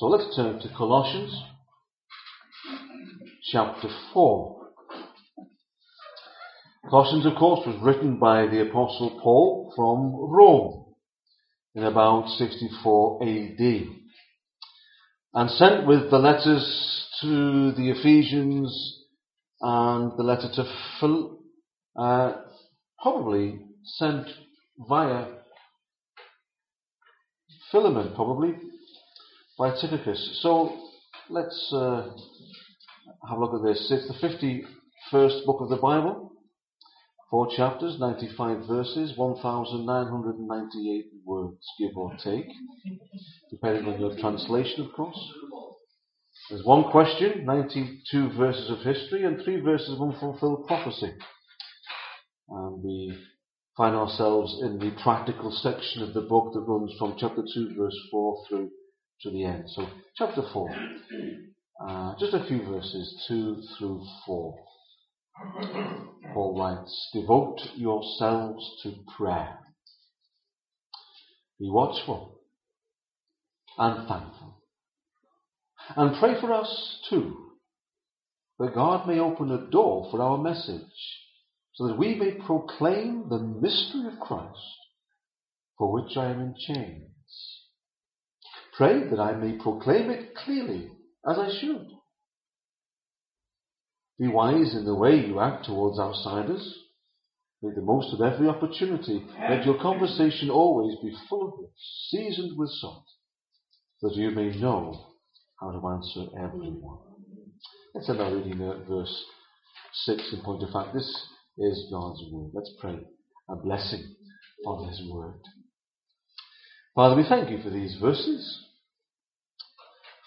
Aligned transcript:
So 0.00 0.06
let's 0.06 0.34
turn 0.34 0.58
to 0.60 0.68
Colossians 0.78 1.30
chapter 3.52 3.88
4. 4.14 4.68
Colossians, 6.88 7.26
of 7.26 7.34
course, 7.34 7.66
was 7.66 7.76
written 7.82 8.18
by 8.18 8.46
the 8.46 8.62
Apostle 8.62 9.20
Paul 9.22 9.74
from 9.76 10.16
Rome 10.16 10.94
in 11.74 11.82
about 11.82 12.30
64 12.30 13.24
AD 13.24 13.88
and 15.34 15.50
sent 15.50 15.86
with 15.86 16.10
the 16.10 16.18
letters 16.18 17.06
to 17.20 17.72
the 17.72 17.90
Ephesians 17.90 19.04
and 19.60 20.12
the 20.16 20.22
letter 20.22 20.48
to 20.54 20.64
Phil, 20.98 21.40
uh, 21.94 22.36
probably 23.02 23.60
sent 23.84 24.28
via 24.88 25.26
Philemon, 27.70 28.14
probably 28.14 28.54
by 29.60 29.70
Tychicus. 29.72 30.40
So 30.40 30.74
let's 31.28 31.70
uh, 31.70 32.08
have 33.28 33.36
a 33.36 33.40
look 33.40 33.52
at 33.52 33.62
this. 33.62 33.90
It's 33.90 34.08
the 34.08 34.26
51st 35.14 35.44
book 35.44 35.60
of 35.60 35.68
the 35.68 35.76
Bible, 35.76 36.32
four 37.30 37.46
chapters, 37.54 37.98
95 38.00 38.66
verses, 38.66 39.12
1,998 39.18 41.04
words, 41.26 41.58
give 41.78 41.94
or 41.94 42.16
take, 42.24 42.46
depending 43.50 43.92
on 43.92 44.00
your 44.00 44.18
translation, 44.18 44.86
of 44.86 44.94
course. 44.94 45.18
There's 46.48 46.64
one 46.64 46.90
question, 46.90 47.44
92 47.44 48.32
verses 48.38 48.70
of 48.70 48.78
history, 48.78 49.24
and 49.26 49.44
three 49.44 49.60
verses 49.60 49.90
of 49.90 50.00
unfulfilled 50.00 50.68
prophecy. 50.68 51.12
And 52.48 52.82
we 52.82 53.14
find 53.76 53.94
ourselves 53.94 54.58
in 54.62 54.78
the 54.78 54.96
practical 55.02 55.52
section 55.52 56.02
of 56.02 56.14
the 56.14 56.22
book 56.22 56.54
that 56.54 56.60
runs 56.60 56.94
from 56.98 57.16
chapter 57.18 57.42
2, 57.54 57.74
verse 57.76 57.98
4 58.10 58.44
through 58.48 58.70
to 59.22 59.30
the 59.30 59.44
end. 59.44 59.64
So, 59.68 59.86
chapter 60.16 60.42
4, 60.52 60.70
uh, 61.86 62.14
just 62.18 62.34
a 62.34 62.44
few 62.46 62.62
verses, 62.64 63.24
2 63.28 63.62
through 63.78 64.04
4. 64.26 64.58
Paul 66.34 66.58
writes, 66.58 67.10
Devote 67.12 67.60
yourselves 67.74 68.80
to 68.82 68.94
prayer. 69.16 69.58
Be 71.58 71.68
watchful 71.70 72.40
and 73.78 74.08
thankful. 74.08 74.62
And 75.96 76.18
pray 76.18 76.40
for 76.40 76.52
us 76.52 77.00
too, 77.08 77.52
that 78.58 78.74
God 78.74 79.08
may 79.08 79.18
open 79.18 79.50
a 79.50 79.70
door 79.70 80.08
for 80.10 80.22
our 80.22 80.38
message, 80.38 80.82
so 81.74 81.88
that 81.88 81.98
we 81.98 82.14
may 82.14 82.32
proclaim 82.32 83.28
the 83.28 83.38
mystery 83.38 84.06
of 84.06 84.20
Christ, 84.20 84.58
for 85.78 85.92
which 85.92 86.16
I 86.16 86.30
am 86.30 86.40
in 86.40 86.54
chains. 86.58 87.10
Pray 88.80 89.10
that 89.10 89.20
I 89.20 89.32
may 89.34 89.58
proclaim 89.58 90.08
it 90.08 90.34
clearly, 90.34 90.88
as 91.28 91.36
I 91.36 91.50
should. 91.60 91.86
Be 94.18 94.26
wise 94.26 94.74
in 94.74 94.86
the 94.86 94.94
way 94.94 95.16
you 95.16 95.38
act 95.38 95.66
towards 95.66 96.00
outsiders. 96.00 96.78
Make 97.60 97.74
the 97.74 97.82
most 97.82 98.14
of 98.14 98.22
every 98.22 98.48
opportunity. 98.48 99.22
Let 99.38 99.66
your 99.66 99.78
conversation 99.82 100.48
always 100.48 100.96
be 101.02 101.14
full 101.28 101.46
of 101.46 101.60
this, 101.60 102.08
seasoned 102.08 102.56
with 102.56 102.70
salt, 102.70 103.04
that 104.00 104.14
you 104.14 104.30
may 104.30 104.58
know 104.58 105.08
how 105.60 105.72
to 105.72 105.86
answer 105.86 106.30
everyone. 106.42 107.00
Let's 107.94 108.08
end 108.08 108.22
our 108.22 108.34
reading 108.34 108.66
at 108.66 108.88
verse 108.88 109.24
6 110.06 110.32
in 110.32 110.40
point 110.40 110.62
of 110.62 110.70
fact. 110.70 110.94
This 110.94 111.26
is 111.58 111.86
God's 111.92 112.22
word. 112.32 112.52
Let's 112.54 112.72
pray 112.80 112.98
a 113.50 113.56
blessing 113.56 114.14
on 114.64 114.88
His 114.88 115.02
word. 115.12 115.42
Father, 116.94 117.14
we 117.14 117.28
thank 117.28 117.50
you 117.50 117.62
for 117.62 117.68
these 117.68 117.98
verses, 118.00 118.68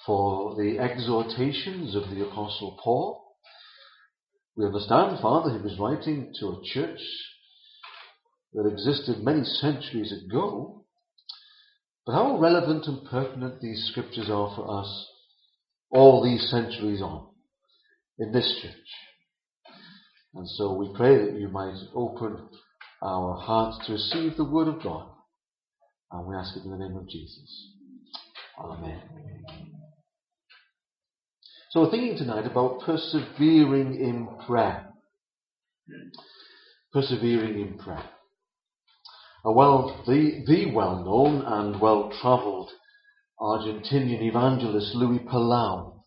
for 0.05 0.55
the 0.55 0.79
exhortations 0.79 1.95
of 1.95 2.09
the 2.09 2.25
Apostle 2.25 2.79
Paul. 2.83 3.35
We 4.55 4.65
understand, 4.65 5.19
Father, 5.21 5.57
he 5.57 5.63
was 5.63 5.79
writing 5.79 6.33
to 6.39 6.47
a 6.47 6.61
church 6.63 6.99
that 8.53 8.67
existed 8.67 9.23
many 9.23 9.43
centuries 9.43 10.13
ago, 10.25 10.85
but 12.05 12.13
how 12.13 12.37
relevant 12.37 12.85
and 12.85 13.09
pertinent 13.09 13.61
these 13.61 13.87
scriptures 13.91 14.29
are 14.29 14.53
for 14.55 14.79
us 14.79 15.07
all 15.93 16.23
these 16.23 16.49
centuries 16.49 17.01
on 17.01 17.27
in 18.19 18.31
this 18.31 18.59
church. 18.61 18.73
And 20.33 20.49
so 20.49 20.73
we 20.73 20.91
pray 20.95 21.17
that 21.17 21.39
you 21.39 21.47
might 21.47 21.75
open 21.93 22.49
our 23.01 23.35
hearts 23.35 23.85
to 23.85 23.93
receive 23.93 24.35
the 24.35 24.49
word 24.49 24.67
of 24.67 24.81
God. 24.81 25.07
And 26.11 26.27
we 26.27 26.35
ask 26.35 26.55
it 26.57 26.63
in 26.63 26.71
the 26.71 26.77
name 26.77 26.97
of 26.97 27.07
Jesus. 27.07 27.69
Amen. 28.59 29.12
So 31.73 31.81
we're 31.81 31.89
thinking 31.89 32.17
tonight 32.19 32.45
about 32.45 32.81
persevering 32.81 33.95
in 33.95 34.27
prayer. 34.45 34.89
Persevering 36.91 37.59
in 37.59 37.79
prayer. 37.79 38.11
A 39.43 39.51
well, 39.51 40.03
the, 40.05 40.43
the 40.45 40.71
well-known 40.71 41.41
and 41.43 41.81
well-travelled 41.81 42.69
Argentinian 43.41 44.21
evangelist 44.21 44.93
Luis 44.93 45.21
Palau, 45.21 46.03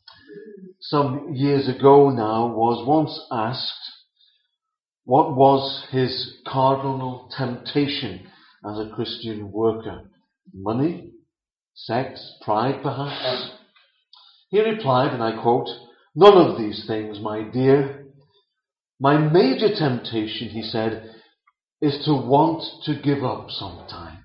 some 0.82 1.34
years 1.34 1.68
ago 1.68 2.10
now, 2.10 2.46
was 2.46 2.86
once 2.86 3.18
asked 3.32 3.90
what 5.02 5.34
was 5.34 5.84
his 5.90 6.32
cardinal 6.46 7.28
temptation 7.36 8.24
as 8.64 8.78
a 8.78 8.92
Christian 8.94 9.50
worker. 9.50 10.02
Money? 10.54 11.10
Sex? 11.74 12.34
Pride 12.44 12.84
perhaps? 12.84 13.50
He 14.48 14.60
replied, 14.60 15.12
and 15.12 15.22
I 15.22 15.40
quote, 15.42 15.68
None 16.14 16.36
of 16.36 16.58
these 16.58 16.84
things, 16.86 17.18
my 17.20 17.42
dear. 17.42 18.06
My 18.98 19.18
major 19.18 19.74
temptation, 19.74 20.48
he 20.48 20.62
said, 20.62 21.10
is 21.82 22.04
to 22.06 22.12
want 22.12 22.62
to 22.84 23.00
give 23.02 23.22
up 23.22 23.50
sometimes. 23.50 24.16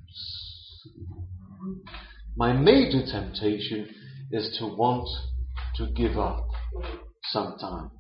My 2.38 2.54
major 2.54 3.06
temptation 3.06 3.90
is 4.31 4.56
to 4.60 4.68
want 4.68 5.10
to 5.76 5.88
give 5.92 6.18
up 6.18 6.48
sometimes. 7.26 7.92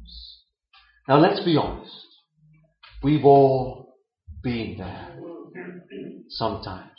Now 1.07 1.19
let's 1.19 1.43
be 1.43 1.57
honest. 1.57 1.91
We've 3.03 3.25
all 3.25 3.95
been 4.41 4.77
there 4.77 5.17
sometimes. 6.29 6.89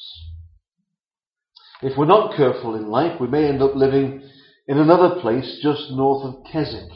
If 1.81 1.97
we're 1.97 2.05
not 2.05 2.37
careful 2.37 2.77
in 2.77 2.91
life, 2.91 3.21
we 3.21 3.29
may 3.29 3.49
end 3.49 3.63
up 3.63 3.75
living 3.75 4.29
in 4.69 4.79
another 4.79 5.21
place 5.21 5.59
just 5.63 5.91
north 5.91 6.25
of 6.25 6.45
Keswick, 6.53 6.91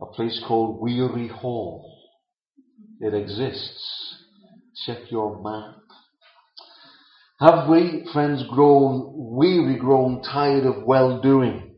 a 0.00 0.06
place 0.06 0.42
called 0.46 0.80
Weary 0.80 1.28
Hall. 1.28 1.98
It 3.00 3.14
exists. 3.14 4.16
Check 4.86 5.10
your 5.10 5.42
map. 5.42 5.76
Have 7.40 7.68
we, 7.68 8.08
friends, 8.12 8.44
grown 8.48 9.12
weary, 9.14 9.76
grown 9.76 10.22
tired 10.22 10.64
of 10.64 10.84
well 10.84 11.20
doing, 11.20 11.76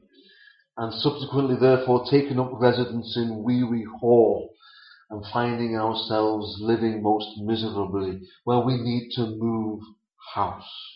and 0.77 0.93
subsequently 0.95 1.57
therefore 1.61 2.05
taken 2.11 2.39
up 2.39 2.53
residence 2.61 3.17
in 3.17 3.43
Weary 3.43 3.85
Hall 4.01 4.55
and 5.11 5.25
finding 5.33 5.77
ourselves 5.77 6.59
living 6.61 7.03
most 7.03 7.27
miserably? 7.39 8.21
Well, 8.45 8.65
we 8.65 8.77
need 8.77 9.11
to 9.17 9.27
move 9.27 9.81
house. 10.35 10.96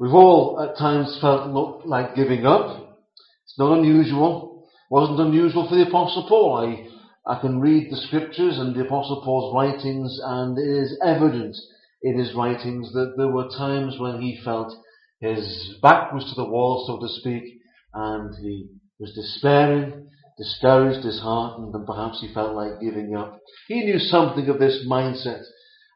We've 0.00 0.14
all 0.14 0.58
at 0.66 0.78
times 0.78 1.18
felt 1.20 1.86
like 1.86 2.14
giving 2.14 2.46
up. 2.46 2.96
It's 3.44 3.58
not 3.58 3.76
unusual. 3.76 4.64
It 4.64 4.94
wasn't 4.94 5.20
unusual 5.20 5.68
for 5.68 5.74
the 5.74 5.86
Apostle 5.86 6.24
Paul. 6.26 6.56
I, 6.56 7.30
I 7.30 7.38
can 7.38 7.60
read 7.60 7.92
the 7.92 7.98
scriptures 7.98 8.56
and 8.58 8.74
the 8.74 8.86
Apostle 8.86 9.20
Paul's 9.22 9.54
writings 9.54 10.18
and 10.24 10.56
it 10.56 10.84
is 10.84 10.98
evident 11.04 11.54
in 12.02 12.18
his 12.18 12.32
writings 12.34 12.90
that 12.94 13.12
there 13.18 13.28
were 13.28 13.50
times 13.58 13.96
when 14.00 14.22
he 14.22 14.40
felt 14.42 14.72
his 15.20 15.74
back 15.82 16.14
was 16.14 16.24
to 16.24 16.34
the 16.34 16.48
wall, 16.48 16.86
so 16.86 16.98
to 16.98 17.20
speak, 17.20 17.60
and 17.92 18.34
he 18.42 18.70
was 18.98 19.12
despairing, 19.12 20.08
discouraged, 20.38 21.02
disheartened, 21.02 21.74
and 21.74 21.86
perhaps 21.86 22.22
he 22.22 22.32
felt 22.32 22.56
like 22.56 22.80
giving 22.80 23.14
up. 23.14 23.38
He 23.68 23.84
knew 23.84 23.98
something 23.98 24.48
of 24.48 24.58
this 24.58 24.82
mindset. 24.88 25.42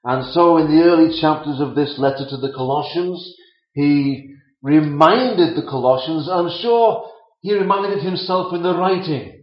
And 0.05 0.31
so 0.35 0.59
in 0.59 0.67
the 0.67 0.83
early 0.83 1.19
chapters 1.19 1.59
of 1.59 1.75
this 1.75 1.99
letter 1.99 2.27
to 2.29 2.37
the 2.37 2.53
Colossians, 2.55 3.35
he 3.75 4.35
reminded 4.63 5.57
the 5.57 5.69
Colossians, 5.69 6.29
I'm 6.31 6.51
sure 6.63 7.11
he 7.43 7.53
reminded 7.53 8.03
himself 8.03 8.55
in 8.55 8.63
the 8.63 8.75
writing 8.75 9.43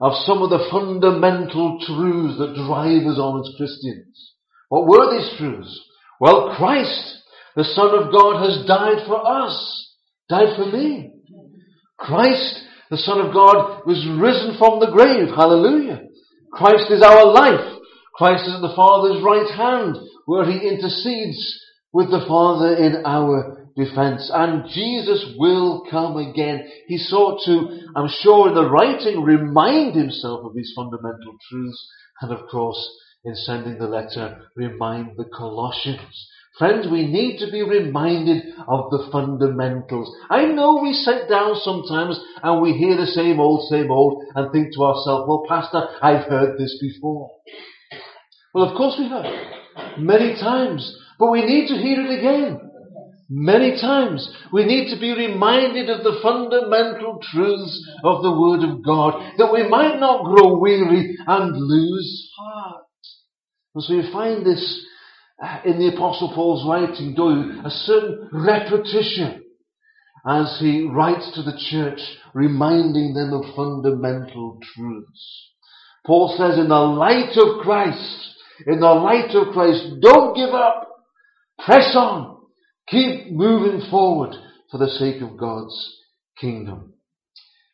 of 0.00 0.14
some 0.24 0.42
of 0.42 0.50
the 0.50 0.66
fundamental 0.70 1.78
truths 1.84 2.38
that 2.38 2.56
drive 2.56 3.06
us 3.06 3.18
on 3.18 3.40
as 3.40 3.54
Christians. 3.56 4.34
What 4.68 4.88
were 4.88 5.12
these 5.12 5.38
truths? 5.38 5.78
Well, 6.18 6.54
Christ, 6.56 7.22
the 7.54 7.64
Son 7.64 7.90
of 7.90 8.10
God, 8.10 8.42
has 8.42 8.66
died 8.66 9.06
for 9.06 9.20
us, 9.20 9.96
died 10.28 10.56
for 10.56 10.66
me. 10.66 11.12
Christ, 11.98 12.64
the 12.90 12.96
Son 12.96 13.20
of 13.20 13.34
God, 13.34 13.82
was 13.86 14.06
risen 14.18 14.58
from 14.58 14.80
the 14.80 14.90
grave. 14.90 15.28
Hallelujah. 15.34 16.02
Christ 16.52 16.90
is 16.90 17.02
our 17.02 17.26
life. 17.26 17.78
Christ 18.14 18.46
is 18.46 18.54
at 18.54 18.60
the 18.60 18.74
Father's 18.74 19.22
right 19.22 19.50
hand, 19.54 19.96
where 20.26 20.44
he 20.50 20.68
intercedes 20.68 21.60
with 21.92 22.10
the 22.10 22.24
Father 22.26 22.76
in 22.76 23.04
our 23.04 23.61
defense. 23.76 24.30
And 24.32 24.68
Jesus 24.70 25.34
will 25.38 25.86
come 25.90 26.16
again. 26.16 26.68
He 26.86 26.98
sought 26.98 27.40
to, 27.46 27.80
I'm 27.96 28.08
sure 28.22 28.48
in 28.48 28.54
the 28.54 28.68
writing, 28.68 29.22
remind 29.22 29.94
himself 29.94 30.44
of 30.44 30.54
these 30.54 30.72
fundamental 30.74 31.36
truths. 31.48 31.88
And 32.20 32.32
of 32.32 32.48
course, 32.50 32.78
in 33.24 33.34
sending 33.34 33.78
the 33.78 33.86
letter, 33.86 34.42
remind 34.56 35.16
the 35.16 35.24
Colossians. 35.24 36.28
Friends, 36.58 36.86
we 36.90 37.06
need 37.06 37.38
to 37.38 37.50
be 37.50 37.62
reminded 37.62 38.44
of 38.68 38.90
the 38.90 39.08
fundamentals. 39.10 40.14
I 40.28 40.44
know 40.44 40.80
we 40.82 40.92
sit 40.92 41.28
down 41.28 41.54
sometimes 41.56 42.20
and 42.42 42.60
we 42.60 42.72
hear 42.72 42.96
the 42.96 43.06
same 43.06 43.40
old, 43.40 43.68
same 43.70 43.90
old 43.90 44.24
and 44.34 44.52
think 44.52 44.74
to 44.74 44.84
ourselves, 44.84 45.24
well, 45.26 45.44
Pastor, 45.48 45.88
I've 46.02 46.26
heard 46.26 46.58
this 46.58 46.78
before. 46.78 47.30
Well, 48.52 48.68
of 48.68 48.76
course 48.76 48.96
we 48.98 49.08
have. 49.08 49.24
Many 49.98 50.34
times. 50.34 50.94
But 51.18 51.30
we 51.30 51.44
need 51.46 51.68
to 51.68 51.74
hear 51.74 52.00
it 52.00 52.18
again. 52.18 52.71
Many 53.34 53.80
times. 53.80 54.28
We 54.52 54.66
need 54.66 54.92
to 54.92 55.00
be 55.00 55.12
reminded 55.12 55.88
of 55.88 56.04
the 56.04 56.20
fundamental 56.22 57.18
truths 57.32 57.90
of 58.04 58.22
the 58.22 58.32
Word 58.32 58.62
of 58.62 58.84
God 58.84 59.38
that 59.38 59.50
we 59.50 59.66
might 59.68 59.98
not 59.98 60.24
grow 60.24 60.58
weary 60.58 61.16
and 61.26 61.56
lose 61.56 62.30
heart. 62.38 62.84
And 63.74 63.84
so 63.84 63.94
you 63.94 64.12
find 64.12 64.44
this 64.44 64.84
uh, 65.42 65.60
in 65.64 65.78
the 65.78 65.94
Apostle 65.94 66.32
Paul's 66.34 66.68
writing, 66.68 67.14
do 67.14 67.62
a 67.64 67.70
certain 67.70 68.28
repetition 68.32 69.42
as 70.26 70.58
he 70.60 70.88
writes 70.92 71.32
to 71.34 71.42
the 71.42 71.58
church, 71.70 72.00
reminding 72.34 73.14
them 73.14 73.32
of 73.32 73.56
fundamental 73.56 74.58
truths. 74.74 75.50
Paul 76.06 76.34
says, 76.36 76.58
in 76.58 76.68
the 76.68 76.74
light 76.74 77.36
of 77.36 77.62
Christ, 77.62 78.32
in 78.66 78.80
the 78.80 78.86
light 78.86 79.34
of 79.34 79.52
Christ. 79.52 80.00
Don't 80.00 80.36
give 80.36 80.50
up. 80.50 80.88
Press 81.64 81.94
on. 81.96 82.41
Keep 82.92 83.32
moving 83.32 83.88
forward 83.90 84.34
for 84.70 84.76
the 84.76 84.90
sake 84.90 85.22
of 85.22 85.38
God's 85.38 85.74
kingdom. 86.38 86.92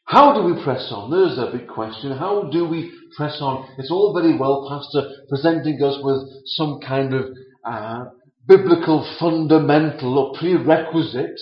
How 0.04 0.32
do 0.32 0.44
we 0.44 0.62
press 0.62 0.92
on? 0.92 1.10
There's 1.10 1.36
a 1.36 1.50
big 1.50 1.66
question. 1.66 2.16
How 2.16 2.48
do 2.52 2.68
we 2.68 2.92
press 3.16 3.38
on? 3.40 3.68
It's 3.78 3.90
all 3.90 4.14
very 4.14 4.38
well, 4.38 4.68
Pastor, 4.70 5.10
presenting 5.28 5.82
us 5.82 5.98
with 6.02 6.22
some 6.46 6.78
kind 6.86 7.14
of 7.14 7.24
uh, 7.64 8.04
biblical 8.46 9.04
fundamental 9.18 10.18
or 10.18 10.38
prerequisite. 10.38 11.40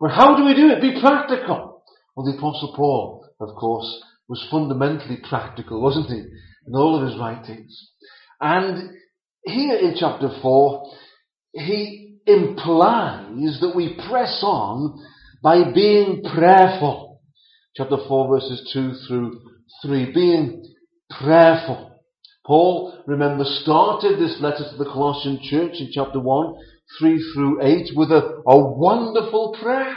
But 0.00 0.10
how 0.10 0.36
do 0.36 0.44
we 0.44 0.54
do 0.54 0.70
it? 0.70 0.82
Be 0.82 1.00
practical. 1.00 1.84
Well, 2.16 2.26
the 2.26 2.36
Apostle 2.36 2.74
Paul, 2.76 3.24
of 3.38 3.54
course, 3.54 4.02
was 4.28 4.44
fundamentally 4.50 5.20
practical, 5.28 5.80
wasn't 5.80 6.08
he? 6.08 6.24
In 6.66 6.74
all 6.74 7.00
of 7.00 7.08
his 7.08 7.16
writings. 7.20 7.90
And 8.40 8.90
here 9.44 9.76
in 9.76 9.94
chapter 9.96 10.28
4, 10.42 10.90
he 11.52 12.01
implies 12.26 13.58
that 13.60 13.72
we 13.74 13.98
press 14.08 14.40
on 14.42 15.04
by 15.42 15.72
being 15.72 16.22
prayerful. 16.34 17.20
Chapter 17.76 17.96
4 18.06 18.28
verses 18.28 18.70
2 18.72 18.92
through 19.06 19.40
3. 19.82 20.12
Being 20.12 20.74
prayerful. 21.10 22.00
Paul, 22.44 23.02
remember, 23.06 23.44
started 23.44 24.18
this 24.18 24.38
letter 24.40 24.64
to 24.70 24.76
the 24.76 24.84
Colossian 24.84 25.38
church 25.42 25.74
in 25.78 25.90
chapter 25.92 26.20
1, 26.20 26.54
3 26.98 27.32
through 27.34 27.62
8 27.62 27.90
with 27.96 28.10
a, 28.10 28.42
a 28.46 28.58
wonderful 28.58 29.56
prayer. 29.60 29.96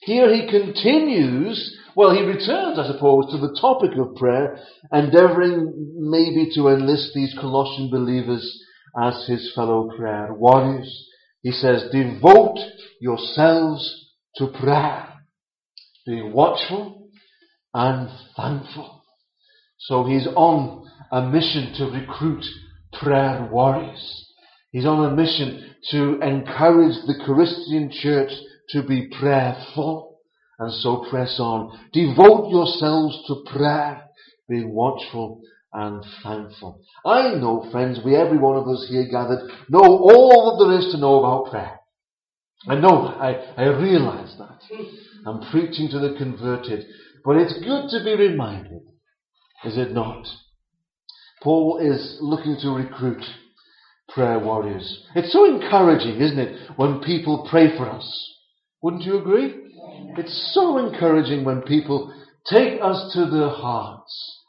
Here 0.00 0.34
he 0.34 0.50
continues 0.50 1.78
well, 1.94 2.14
he 2.14 2.22
returns, 2.22 2.78
I 2.78 2.86
suppose, 2.86 3.30
to 3.30 3.38
the 3.38 3.56
topic 3.60 3.90
of 3.98 4.16
prayer, 4.16 4.58
endeavouring 4.92 5.92
maybe 5.98 6.50
to 6.54 6.68
enlist 6.68 7.12
these 7.14 7.36
Colossian 7.38 7.90
believers 7.90 8.64
as 8.98 9.26
his 9.26 9.52
fellow 9.54 9.90
prayer 9.94 10.32
warriors. 10.32 11.08
He 11.42 11.50
says, 11.50 11.90
devote 11.92 12.58
yourselves 13.00 14.10
to 14.36 14.46
prayer, 14.48 15.08
Be 16.06 16.22
watchful 16.22 17.08
and 17.74 18.08
thankful. 18.36 19.02
So 19.78 20.04
he's 20.04 20.28
on 20.28 20.88
a 21.10 21.22
mission 21.22 21.74
to 21.78 21.86
recruit 21.86 22.44
prayer 22.92 23.48
warriors. 23.50 24.26
He's 24.70 24.86
on 24.86 25.12
a 25.12 25.16
mission 25.16 25.74
to 25.90 26.20
encourage 26.20 26.94
the 27.06 27.20
Christian 27.24 27.90
church 27.92 28.30
to 28.70 28.82
be 28.84 29.10
prayerful 29.18 30.20
and 30.58 30.72
so 30.72 31.04
press 31.10 31.36
on. 31.40 31.88
Devote 31.92 32.50
yourselves 32.50 33.18
to 33.26 33.44
prayer, 33.52 34.04
being 34.48 34.72
watchful 34.72 35.42
and 35.72 36.04
thankful. 36.22 36.82
I 37.04 37.34
know, 37.34 37.68
friends, 37.70 38.00
we, 38.04 38.14
every 38.14 38.38
one 38.38 38.56
of 38.56 38.68
us 38.68 38.86
here 38.88 39.06
gathered, 39.10 39.50
know 39.68 39.80
all 39.80 40.56
that 40.58 40.64
there 40.64 40.78
is 40.78 40.92
to 40.92 41.00
know 41.00 41.18
about 41.18 41.50
prayer. 41.50 41.78
I 42.68 42.76
know, 42.76 43.06
I, 43.06 43.32
I 43.56 43.66
realize 43.68 44.34
that. 44.38 44.60
I'm 45.26 45.50
preaching 45.50 45.88
to 45.90 45.98
the 45.98 46.14
converted. 46.16 46.86
But 47.24 47.36
it's 47.36 47.54
good 47.54 47.88
to 47.90 48.04
be 48.04 48.14
reminded, 48.14 48.82
is 49.64 49.76
it 49.76 49.92
not? 49.92 50.26
Paul 51.42 51.78
is 51.78 52.18
looking 52.20 52.56
to 52.60 52.70
recruit 52.70 53.22
prayer 54.08 54.38
warriors. 54.38 55.04
It's 55.14 55.32
so 55.32 55.44
encouraging, 55.44 56.20
isn't 56.20 56.38
it, 56.38 56.70
when 56.76 57.00
people 57.00 57.46
pray 57.50 57.76
for 57.76 57.88
us? 57.88 58.34
Wouldn't 58.82 59.04
you 59.04 59.18
agree? 59.18 59.54
It's 60.18 60.52
so 60.54 60.78
encouraging 60.78 61.44
when 61.44 61.62
people 61.62 62.14
take 62.46 62.80
us 62.82 63.12
to 63.14 63.30
their 63.30 63.48
hearts 63.48 64.41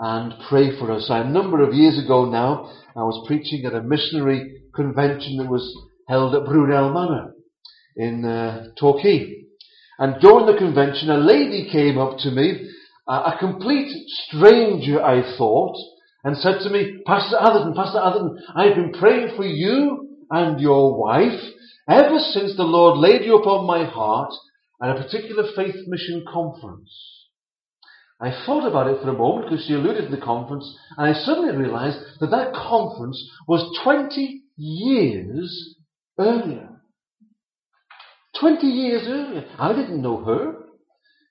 and 0.00 0.32
pray 0.48 0.78
for 0.78 0.90
us. 0.90 1.06
A 1.10 1.24
number 1.24 1.62
of 1.62 1.74
years 1.74 2.02
ago 2.02 2.24
now, 2.24 2.72
I 2.96 3.00
was 3.00 3.22
preaching 3.26 3.66
at 3.66 3.74
a 3.74 3.82
missionary 3.82 4.62
convention 4.74 5.36
that 5.36 5.50
was 5.50 5.70
held 6.08 6.34
at 6.34 6.46
Brunel 6.46 6.92
Manor 6.92 7.34
in 7.96 8.24
uh, 8.24 8.68
Torquay. 8.78 9.44
And 9.98 10.18
during 10.22 10.46
the 10.46 10.58
convention, 10.58 11.10
a 11.10 11.18
lady 11.18 11.68
came 11.70 11.98
up 11.98 12.16
to 12.20 12.30
me, 12.30 12.70
a 13.06 13.34
complete 13.38 13.92
stranger, 14.08 15.02
I 15.02 15.36
thought, 15.36 15.76
and 16.24 16.36
said 16.38 16.60
to 16.62 16.70
me, 16.70 17.02
Pastor 17.06 17.36
Atherton, 17.38 17.74
Pastor 17.74 17.98
Atherton, 17.98 18.38
I've 18.56 18.76
been 18.76 18.92
praying 18.92 19.36
for 19.36 19.44
you 19.44 20.08
and 20.30 20.60
your 20.60 20.98
wife 20.98 21.40
ever 21.88 22.18
since 22.18 22.56
the 22.56 22.62
Lord 22.62 22.98
laid 22.98 23.26
you 23.26 23.36
upon 23.36 23.66
my 23.66 23.84
heart 23.84 24.32
at 24.82 24.96
a 24.96 25.02
particular 25.02 25.44
faith 25.54 25.76
mission 25.86 26.24
conference. 26.32 27.19
I 28.20 28.44
thought 28.44 28.68
about 28.68 28.88
it 28.88 29.00
for 29.02 29.08
a 29.08 29.14
moment 29.14 29.48
because 29.48 29.64
she 29.66 29.74
alluded 29.74 30.10
to 30.10 30.16
the 30.16 30.22
conference, 30.22 30.76
and 30.96 31.08
I 31.08 31.18
suddenly 31.18 31.56
realized 31.56 31.98
that 32.20 32.30
that 32.30 32.52
conference 32.52 33.18
was 33.48 33.78
20 33.82 34.42
years 34.56 35.76
earlier. 36.18 36.68
20 38.38 38.66
years 38.66 39.02
earlier. 39.06 39.46
I 39.58 39.72
didn't 39.72 40.02
know 40.02 40.22
her. 40.24 40.54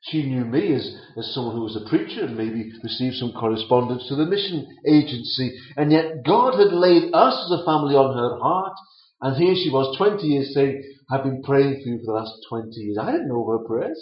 She 0.02 0.24
knew 0.24 0.46
me 0.46 0.74
as, 0.74 0.96
as 1.18 1.34
someone 1.34 1.56
who 1.56 1.64
was 1.64 1.76
a 1.76 1.90
preacher 1.90 2.24
and 2.26 2.38
maybe 2.38 2.72
received 2.84 3.16
some 3.16 3.34
correspondence 3.34 4.08
to 4.08 4.16
the 4.16 4.26
mission 4.26 4.66
agency. 4.88 5.60
And 5.76 5.92
yet 5.92 6.24
God 6.26 6.58
had 6.58 6.74
laid 6.74 7.14
us 7.14 7.36
as 7.46 7.60
a 7.60 7.66
family 7.66 7.96
on 7.96 8.18
her 8.18 8.40
heart. 8.40 8.74
And 9.22 9.36
here 9.36 9.56
she 9.56 9.70
was 9.70 9.96
20 9.98 10.26
years 10.26 10.54
saying, 10.54 10.82
I've 11.12 11.24
been 11.24 11.44
praying 11.44 11.82
for 11.84 11.90
you 11.90 12.00
for 12.00 12.06
the 12.06 12.20
last 12.20 12.34
20 12.50 12.70
years. 12.72 12.98
I 13.00 13.12
didn't 13.12 13.28
know 13.28 13.46
her 13.50 13.68
prayers. 13.68 14.02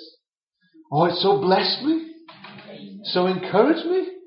Oh, 0.92 1.06
it 1.06 1.16
so 1.16 1.42
blessed 1.42 1.84
me. 1.84 2.12
So 3.04 3.28
encourage 3.28 3.84
me. 3.86 4.18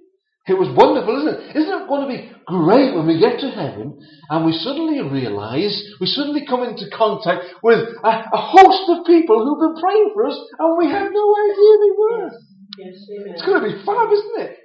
It 0.49 0.59
was 0.59 0.73
wonderful, 0.75 1.15
isn't 1.21 1.31
it? 1.31 1.57
Isn't 1.63 1.71
it 1.71 1.87
going 1.87 2.09
to 2.09 2.11
be 2.11 2.27
great 2.49 2.97
when 2.97 3.07
we 3.07 3.21
get 3.21 3.39
to 3.39 3.55
heaven 3.55 4.01
and 4.31 4.45
we 4.45 4.53
suddenly 4.53 4.99
realize, 4.99 5.79
we 6.01 6.07
suddenly 6.09 6.43
come 6.49 6.65
into 6.65 6.91
contact 6.91 7.45
with 7.63 7.79
a, 7.79 8.13
a 8.33 8.41
host 8.51 8.89
of 8.91 9.07
people 9.07 9.45
who've 9.45 9.63
been 9.63 9.79
praying 9.79 10.11
for 10.15 10.27
us 10.27 10.35
and 10.59 10.79
we 10.79 10.91
have 10.91 11.13
no 11.13 11.27
idea 11.39 11.71
they 11.79 11.95
were. 11.95 12.25
Yes. 12.25 12.51
Yes, 12.79 12.95
it's 13.37 13.45
going 13.45 13.63
to 13.63 13.69
be 13.69 13.85
fab, 13.85 14.11
isn't 14.11 14.41
it? 14.41 14.57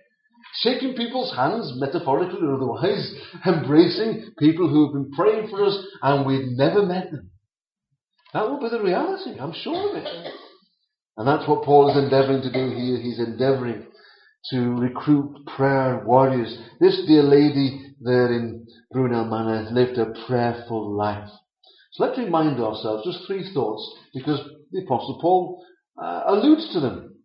Shaking 0.64 0.96
people's 0.96 1.36
hands, 1.36 1.74
metaphorically 1.76 2.40
or 2.42 2.56
otherwise, 2.56 3.14
embracing 3.46 4.32
people 4.40 4.70
who 4.70 4.86
have 4.86 4.94
been 4.94 5.12
praying 5.12 5.50
for 5.50 5.66
us 5.66 5.78
and 6.02 6.26
we've 6.26 6.56
never 6.56 6.86
met 6.86 7.12
them. 7.12 7.30
That 8.34 8.50
will 8.50 8.60
be 8.60 8.70
the 8.70 8.82
reality, 8.82 9.38
I'm 9.40 9.54
sure 9.54 9.90
of 9.92 9.96
it. 9.96 10.08
And 11.18 11.28
that's 11.28 11.48
what 11.48 11.64
Paul 11.64 11.90
is 11.90 11.98
endeavoring 11.98 12.42
to 12.42 12.52
do 12.52 12.76
here. 12.76 12.98
He's 13.00 13.20
endeavoring 13.20 13.86
to 14.52 14.76
recruit 14.76 15.46
prayer 15.56 16.04
warriors. 16.06 16.58
This 16.80 17.04
dear 17.08 17.24
lady 17.24 17.96
there 18.02 18.34
in 18.34 18.68
Brunel 18.92 19.26
Manor 19.26 19.70
lived 19.72 19.98
a 19.98 20.14
prayerful 20.28 20.96
life. 20.96 21.30
So 21.94 22.06
let's 22.06 22.20
remind 22.20 22.60
ourselves 22.60 23.06
just 23.06 23.26
three 23.26 23.50
thoughts 23.54 23.98
because 24.14 24.42
the 24.72 24.82
Apostle 24.84 25.20
Paul 25.22 25.66
uh, 26.02 26.24
alludes 26.28 26.74
to 26.74 26.82
them. 26.82 27.16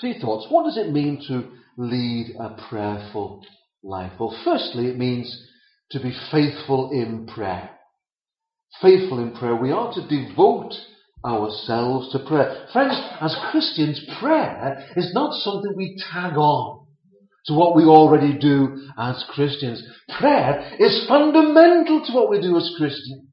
Three 0.00 0.20
thoughts. 0.20 0.46
What 0.48 0.64
does 0.64 0.78
it 0.78 0.92
mean 0.92 1.22
to 1.28 1.50
lead 1.76 2.36
a 2.38 2.56
prayerful 2.68 3.44
life? 3.82 4.12
Well, 4.20 4.38
firstly, 4.44 4.86
it 4.86 4.98
means 4.98 5.48
to 5.90 6.00
be 6.00 6.16
faithful 6.30 6.90
in 6.92 7.26
prayer 7.26 7.70
faithful 8.80 9.18
in 9.20 9.32
prayer. 9.32 9.56
We 9.56 9.72
are 9.72 9.92
to 9.92 10.08
devote 10.08 10.74
ourselves 11.24 12.12
to 12.12 12.18
prayer. 12.20 12.66
Friends, 12.72 12.94
as 13.20 13.36
Christians, 13.50 14.00
prayer 14.20 14.84
is 14.96 15.12
not 15.14 15.32
something 15.34 15.72
we 15.76 16.00
tag 16.12 16.34
on 16.34 16.86
to 17.46 17.54
what 17.54 17.76
we 17.76 17.84
already 17.84 18.38
do 18.38 18.88
as 18.98 19.24
Christians. 19.30 19.82
Prayer 20.18 20.76
is 20.78 21.06
fundamental 21.08 22.04
to 22.04 22.12
what 22.12 22.30
we 22.30 22.40
do 22.40 22.56
as 22.56 22.74
Christians. 22.76 23.26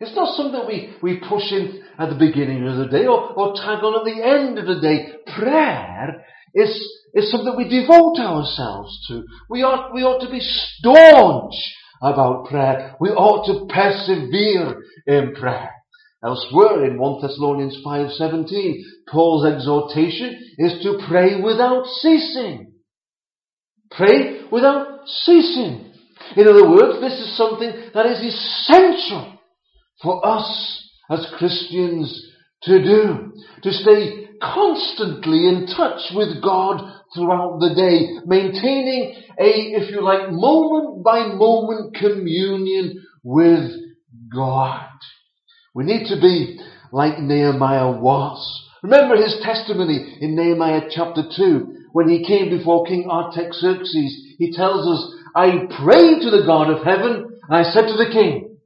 It's 0.00 0.14
not 0.14 0.36
something 0.36 0.62
we, 0.66 0.94
we 1.02 1.20
push 1.20 1.52
in 1.52 1.82
at 1.98 2.10
the 2.10 2.16
beginning 2.16 2.66
of 2.66 2.76
the 2.76 2.86
day 2.86 3.06
or, 3.06 3.32
or 3.32 3.54
tag 3.54 3.82
on 3.82 3.98
at 3.98 4.04
the 4.04 4.22
end 4.22 4.58
of 4.58 4.66
the 4.66 4.80
day. 4.80 5.14
Prayer 5.38 6.24
is, 6.54 6.70
is 7.14 7.30
something 7.30 7.54
we 7.56 7.68
devote 7.68 8.18
ourselves 8.18 9.06
to. 9.08 9.24
We 9.48 9.62
ought, 9.62 9.94
we 9.94 10.02
ought 10.02 10.24
to 10.24 10.30
be 10.30 10.40
staunch 10.40 11.54
about 12.02 12.46
prayer. 12.46 12.94
We 13.00 13.08
ought 13.08 13.46
to 13.46 13.72
persevere 13.72 14.82
in 15.06 15.34
prayer. 15.34 15.70
Elsewhere 16.26 16.84
in 16.86 16.98
1 16.98 17.22
Thessalonians 17.22 17.78
5:17, 17.84 18.82
Paul's 19.08 19.46
exhortation 19.46 20.36
is 20.58 20.82
to 20.82 20.98
pray 21.06 21.40
without 21.40 21.86
ceasing. 21.86 22.72
Pray 23.92 24.40
without 24.50 25.06
ceasing. 25.06 25.92
In 26.36 26.48
other 26.48 26.68
words, 26.68 27.00
this 27.00 27.20
is 27.20 27.36
something 27.36 27.70
that 27.94 28.06
is 28.06 28.20
essential 28.20 29.38
for 30.02 30.26
us 30.26 30.90
as 31.08 31.32
Christians 31.38 32.32
to 32.64 32.82
do. 32.82 33.32
To 33.62 33.72
stay 33.72 34.28
constantly 34.42 35.46
in 35.46 35.66
touch 35.76 36.10
with 36.12 36.42
God 36.42 36.82
throughout 37.14 37.58
the 37.60 37.74
day, 37.74 38.18
maintaining 38.26 39.14
a, 39.38 39.50
if 39.80 39.90
you 39.90 40.02
like, 40.02 40.30
moment 40.30 41.04
by 41.04 41.28
moment 41.28 41.94
communion 41.94 43.04
with 43.22 43.70
God. 44.34 44.88
We 45.76 45.84
need 45.84 46.08
to 46.08 46.16
be 46.16 46.58
like 46.90 47.20
Nehemiah 47.20 48.00
was. 48.00 48.40
Remember 48.82 49.14
his 49.14 49.36
testimony 49.44 50.16
in 50.22 50.34
Nehemiah 50.34 50.88
chapter 50.90 51.20
2 51.36 51.92
when 51.92 52.08
he 52.08 52.24
came 52.24 52.48
before 52.48 52.86
King 52.86 53.10
Artaxerxes. 53.10 54.36
He 54.38 54.56
tells 54.56 54.88
us, 54.88 55.20
I 55.34 55.68
prayed 55.84 56.24
to 56.24 56.32
the 56.32 56.44
God 56.46 56.70
of 56.72 56.82
heaven 56.82 57.28
and 57.28 57.52
I 57.54 57.62
said 57.62 57.92
to 57.92 57.96
the 58.00 58.08
king, 58.10 58.56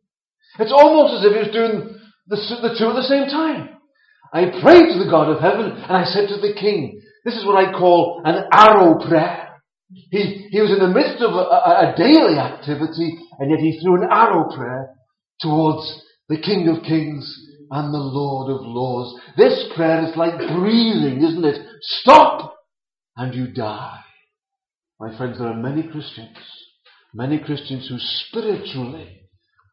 it's 0.61 0.71
almost 0.71 1.19
as 1.19 1.27
if 1.27 1.33
he 1.35 1.51
was 1.51 1.53
doing 1.53 1.99
the, 2.29 2.37
the 2.63 2.79
two 2.79 2.95
at 2.95 2.95
the 2.95 3.11
same 3.11 3.27
time. 3.27 3.75
I 4.33 4.63
prayed 4.63 4.95
to 4.95 5.03
the 5.03 5.11
God 5.11 5.35
of 5.35 5.43
heaven 5.43 5.83
and 5.83 5.97
I 5.97 6.05
said 6.05 6.29
to 6.29 6.39
the 6.39 6.55
king, 6.55 7.03
this 7.25 7.35
is 7.35 7.45
what 7.45 7.59
I 7.59 7.73
call 7.73 8.23
an 8.25 8.47
arrow 8.53 8.95
prayer. 9.03 9.59
He, 9.91 10.47
he 10.49 10.61
was 10.61 10.71
in 10.71 10.79
the 10.79 10.95
midst 10.95 11.19
of 11.19 11.35
a, 11.35 11.43
a, 11.43 11.91
a 11.91 11.95
daily 11.99 12.39
activity 12.39 13.19
and 13.41 13.51
yet 13.51 13.59
he 13.59 13.81
threw 13.83 14.01
an 14.01 14.07
arrow 14.09 14.47
prayer 14.55 14.95
towards 15.41 16.07
the 16.31 16.41
King 16.41 16.69
of 16.69 16.85
Kings 16.85 17.49
and 17.73 17.93
the 17.93 17.99
Lord 17.99 18.51
of 18.53 18.65
Lords. 18.65 19.21
This 19.37 19.69
prayer 19.75 20.09
is 20.09 20.17
like 20.17 20.39
breathing, 20.39 21.23
isn't 21.23 21.45
it? 21.45 21.67
Stop 21.83 22.55
and 23.17 23.35
you 23.35 23.49
die. 23.49 23.99
My 25.01 25.17
friends, 25.19 25.39
there 25.39 25.49
are 25.49 25.57
many 25.57 25.83
Christians, 25.83 26.37
many 27.13 27.41
Christians 27.41 27.89
who 27.89 27.97
spiritually 27.99 29.23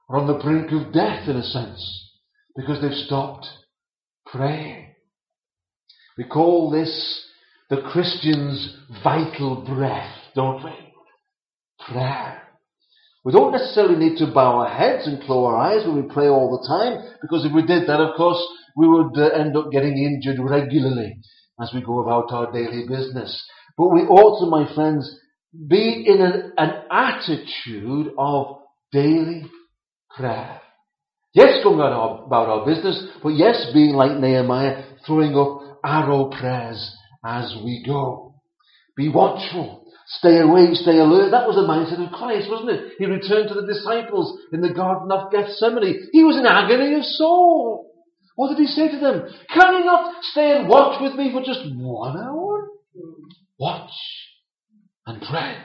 are 0.09 0.17
on 0.17 0.25
the 0.25 0.43
brink 0.43 0.71
of 0.71 0.91
death 0.91 1.29
in 1.29 1.35
a 1.35 1.43
sense 1.43 2.11
because 2.55 2.81
they've 2.81 3.05
stopped 3.05 3.45
praying. 4.25 4.95
We 6.17 6.23
call 6.23 6.71
this 6.71 7.23
the 7.69 7.83
Christian's 7.91 8.77
vital 9.03 9.63
breath, 9.63 10.11
don't 10.33 10.63
we? 10.63 10.71
Prayer. 11.87 12.46
We 13.27 13.33
don't 13.33 13.51
necessarily 13.51 13.97
need 13.97 14.19
to 14.19 14.31
bow 14.31 14.59
our 14.59 14.69
heads 14.69 15.05
and 15.05 15.21
close 15.21 15.47
our 15.47 15.57
eyes 15.57 15.85
when 15.85 16.01
we 16.01 16.13
pray 16.13 16.29
all 16.29 16.49
the 16.49 16.65
time, 16.65 17.13
because 17.21 17.43
if 17.43 17.51
we 17.53 17.61
did 17.61 17.85
that, 17.89 17.99
of 17.99 18.15
course, 18.15 18.41
we 18.77 18.87
would 18.87 19.17
uh, 19.17 19.27
end 19.37 19.57
up 19.57 19.69
getting 19.69 19.97
injured 19.97 20.37
regularly 20.39 21.19
as 21.61 21.69
we 21.75 21.81
go 21.81 21.99
about 21.99 22.31
our 22.31 22.49
daily 22.53 22.87
business. 22.87 23.45
But 23.77 23.89
we 23.89 24.03
ought 24.03 24.39
to, 24.39 24.49
my 24.49 24.73
friends, 24.73 25.13
be 25.67 26.05
in 26.07 26.21
an, 26.21 26.53
an 26.57 26.83
attitude 26.89 28.13
of 28.17 28.59
daily 28.93 29.51
prayer. 30.15 30.61
Yes, 31.33 31.61
going 31.65 31.81
about 31.81 31.91
our, 31.91 32.23
about 32.27 32.47
our 32.47 32.65
business, 32.65 33.09
but 33.21 33.31
yes, 33.31 33.71
being 33.73 33.93
like 33.93 34.17
Nehemiah, 34.17 34.85
throwing 35.05 35.35
up 35.35 35.81
arrow 35.83 36.29
prayers 36.29 36.95
as 37.25 37.53
we 37.61 37.83
go. 37.85 38.35
Be 38.95 39.09
watchful. 39.09 39.83
Stay 40.07 40.39
awake, 40.39 40.75
stay 40.75 40.99
alert. 40.99 41.31
That 41.31 41.47
was 41.47 41.55
the 41.55 41.67
mindset 41.67 42.05
of 42.05 42.13
Christ, 42.13 42.49
wasn't 42.49 42.71
it? 42.71 42.93
He 42.97 43.05
returned 43.05 43.49
to 43.49 43.55
the 43.55 43.67
disciples 43.67 44.39
in 44.53 44.61
the 44.61 44.73
Garden 44.73 45.11
of 45.11 45.31
Gethsemane. 45.31 46.09
He 46.13 46.23
was 46.23 46.37
in 46.37 46.45
agony 46.45 46.95
of 46.95 47.03
soul. 47.03 47.91
What 48.35 48.49
did 48.49 48.59
he 48.59 48.67
say 48.67 48.89
to 48.89 48.99
them? 48.99 49.27
Can 49.53 49.73
you 49.73 49.83
not 49.83 50.23
stay 50.23 50.57
and 50.57 50.69
watch 50.69 51.01
with 51.01 51.15
me 51.15 51.31
for 51.33 51.41
just 51.41 51.59
one 51.75 52.17
hour? 52.17 52.67
Watch 53.59 53.91
and 55.05 55.21
pray. 55.23 55.57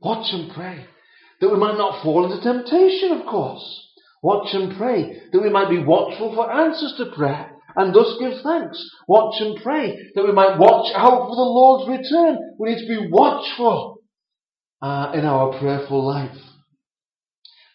Watch 0.00 0.26
and 0.32 0.52
pray 0.52 0.86
that 1.40 1.48
we 1.48 1.56
might 1.58 1.78
not 1.78 2.02
fall 2.02 2.30
into 2.30 2.42
temptation, 2.42 3.12
of 3.12 3.26
course. 3.26 3.88
Watch 4.22 4.48
and 4.52 4.76
pray, 4.76 5.22
that 5.32 5.40
we 5.40 5.48
might 5.48 5.70
be 5.70 5.82
watchful 5.82 6.34
for 6.34 6.52
answers 6.52 6.94
to 6.98 7.16
prayer, 7.16 7.50
and 7.76 7.94
thus 7.94 8.16
give 8.18 8.42
thanks. 8.42 8.82
Watch 9.08 9.40
and 9.40 9.62
pray, 9.62 9.96
that 10.14 10.24
we 10.24 10.32
might 10.32 10.58
watch 10.58 10.92
out 10.94 11.28
for 11.28 11.36
the 11.36 11.42
Lord's 11.42 11.88
return. 11.88 12.38
We 12.58 12.70
need 12.70 12.86
to 12.86 13.00
be 13.00 13.08
watchful 13.10 14.02
uh, 14.82 15.12
in 15.14 15.24
our 15.24 15.58
prayerful 15.58 16.06
life. 16.06 16.36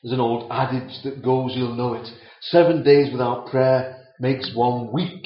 There's 0.03 0.13
an 0.13 0.19
old 0.19 0.51
adage 0.51 1.01
that 1.03 1.23
goes, 1.23 1.53
you'll 1.55 1.75
know 1.75 1.95
it. 1.95 2.07
Seven 2.41 2.83
days 2.83 3.11
without 3.11 3.47
prayer 3.47 4.05
makes 4.19 4.51
one 4.55 4.93
week. 4.93 5.25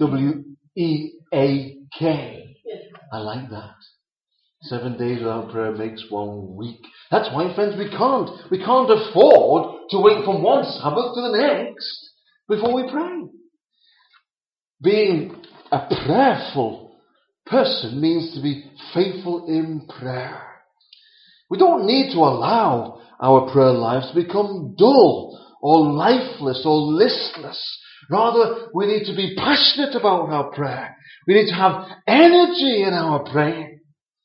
W 0.00 0.44
E 0.76 1.10
A 1.34 1.76
K. 1.98 2.56
I 3.12 3.18
like 3.18 3.50
that. 3.50 3.74
Seven 4.62 4.98
days 4.98 5.20
without 5.20 5.52
prayer 5.52 5.72
makes 5.72 6.04
one 6.10 6.56
week. 6.56 6.80
That's 7.10 7.28
why, 7.32 7.54
friends, 7.54 7.76
we 7.78 7.88
can't, 7.90 8.30
we 8.50 8.58
can't 8.58 8.90
afford 8.90 9.90
to 9.90 10.00
wait 10.00 10.24
from 10.24 10.42
one 10.42 10.64
Sabbath 10.64 11.14
to 11.14 11.20
the 11.20 11.36
next 11.38 12.10
before 12.48 12.74
we 12.74 12.90
pray. 12.90 13.28
Being 14.82 15.42
a 15.72 15.88
prayerful 16.04 16.92
person 17.46 18.00
means 18.00 18.34
to 18.34 18.42
be 18.42 18.70
faithful 18.92 19.46
in 19.46 19.86
prayer. 19.98 20.42
We 21.48 21.58
don't 21.58 21.86
need 21.86 22.12
to 22.12 22.18
allow 22.18 23.00
our 23.20 23.50
prayer 23.50 23.72
lives 23.72 24.08
to 24.10 24.22
become 24.22 24.74
dull 24.76 25.40
or 25.62 25.92
lifeless 25.92 26.62
or 26.64 26.76
listless. 26.76 27.60
Rather, 28.10 28.68
we 28.74 28.86
need 28.86 29.04
to 29.06 29.16
be 29.16 29.34
passionate 29.36 29.94
about 29.94 30.28
our 30.30 30.50
prayer. 30.50 30.96
We 31.26 31.34
need 31.34 31.48
to 31.48 31.54
have 31.54 31.86
energy 32.06 32.82
in 32.82 32.92
our 32.92 33.24
praying. 33.24 33.80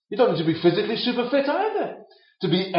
You 0.10 0.18
don't 0.18 0.34
need 0.34 0.46
to 0.46 0.54
be 0.54 0.62
physically 0.62 0.98
super 0.98 1.30
fit 1.30 1.48
either 1.48 1.98
to 2.42 2.48
be 2.50 2.74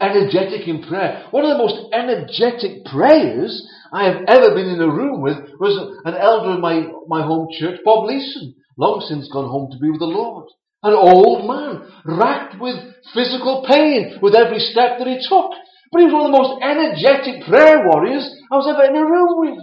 energetic 0.00 0.68
in 0.68 0.82
prayer. 0.82 1.26
One 1.30 1.44
of 1.44 1.50
the 1.50 1.58
most 1.58 1.92
energetic 1.92 2.84
prayers 2.84 3.66
I 3.92 4.04
have 4.08 4.24
ever 4.26 4.54
been 4.54 4.72
in 4.72 4.80
a 4.80 4.88
room 4.88 5.20
with 5.20 5.36
was 5.60 5.76
an 6.04 6.14
elder 6.14 6.56
in 6.56 6.60
my, 6.60 6.88
my 7.08 7.22
home 7.22 7.48
church, 7.52 7.78
Bob 7.84 8.06
Leeson, 8.06 8.54
long 8.78 9.04
since 9.06 9.28
gone 9.28 9.48
home 9.48 9.70
to 9.70 9.78
be 9.78 9.90
with 9.90 10.00
the 10.00 10.06
Lord. 10.06 10.48
An 10.82 10.94
old 10.94 11.46
man, 11.46 11.86
racked 12.04 12.58
with 12.58 12.76
physical 13.12 13.64
pain 13.68 14.18
with 14.22 14.34
every 14.34 14.58
step 14.58 14.98
that 14.98 15.06
he 15.06 15.20
took. 15.28 15.52
But 15.92 16.00
he 16.00 16.06
was 16.08 16.14
one 16.16 16.26
of 16.26 16.32
the 16.32 16.40
most 16.40 16.56
energetic 16.64 17.44
prayer 17.44 17.84
warriors 17.86 18.24
I 18.50 18.56
was 18.56 18.66
ever 18.66 18.88
in 18.88 18.96
a 18.96 19.04
room 19.04 19.38
with. 19.44 19.60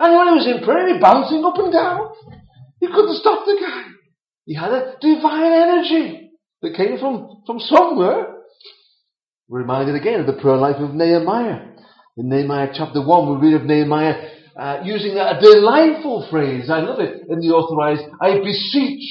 And 0.00 0.12
when 0.12 0.28
he 0.28 0.34
was 0.34 0.48
in 0.50 0.64
prayer, 0.66 0.86
he 0.88 0.98
was 0.98 1.02
bouncing 1.02 1.44
up 1.46 1.56
and 1.56 1.72
down. 1.72 2.10
You 2.82 2.90
couldn't 2.90 3.16
stop 3.22 3.46
the 3.46 3.56
guy. 3.62 3.84
He 4.44 4.54
had 4.54 4.72
a 4.72 4.94
divine 5.00 5.52
energy 5.54 6.30
that 6.62 6.74
came 6.74 6.98
from, 6.98 7.42
from 7.46 7.60
somewhere. 7.60 8.42
Reminded 9.48 9.94
again 9.94 10.20
of 10.20 10.26
the 10.26 10.40
prayer 10.40 10.56
life 10.56 10.76
of 10.76 10.94
Nehemiah. 10.94 11.77
In 12.18 12.28
Nehemiah 12.30 12.70
chapter 12.74 13.06
1, 13.06 13.30
we 13.40 13.46
read 13.46 13.60
of 13.60 13.64
Nehemiah 13.64 14.16
uh, 14.58 14.80
using 14.82 15.12
a 15.12 15.38
delightful 15.40 16.26
phrase. 16.28 16.68
I 16.68 16.80
love 16.80 16.98
it 16.98 17.28
in 17.28 17.38
the 17.38 17.54
authorized, 17.54 18.02
I 18.20 18.42
beseech. 18.42 19.06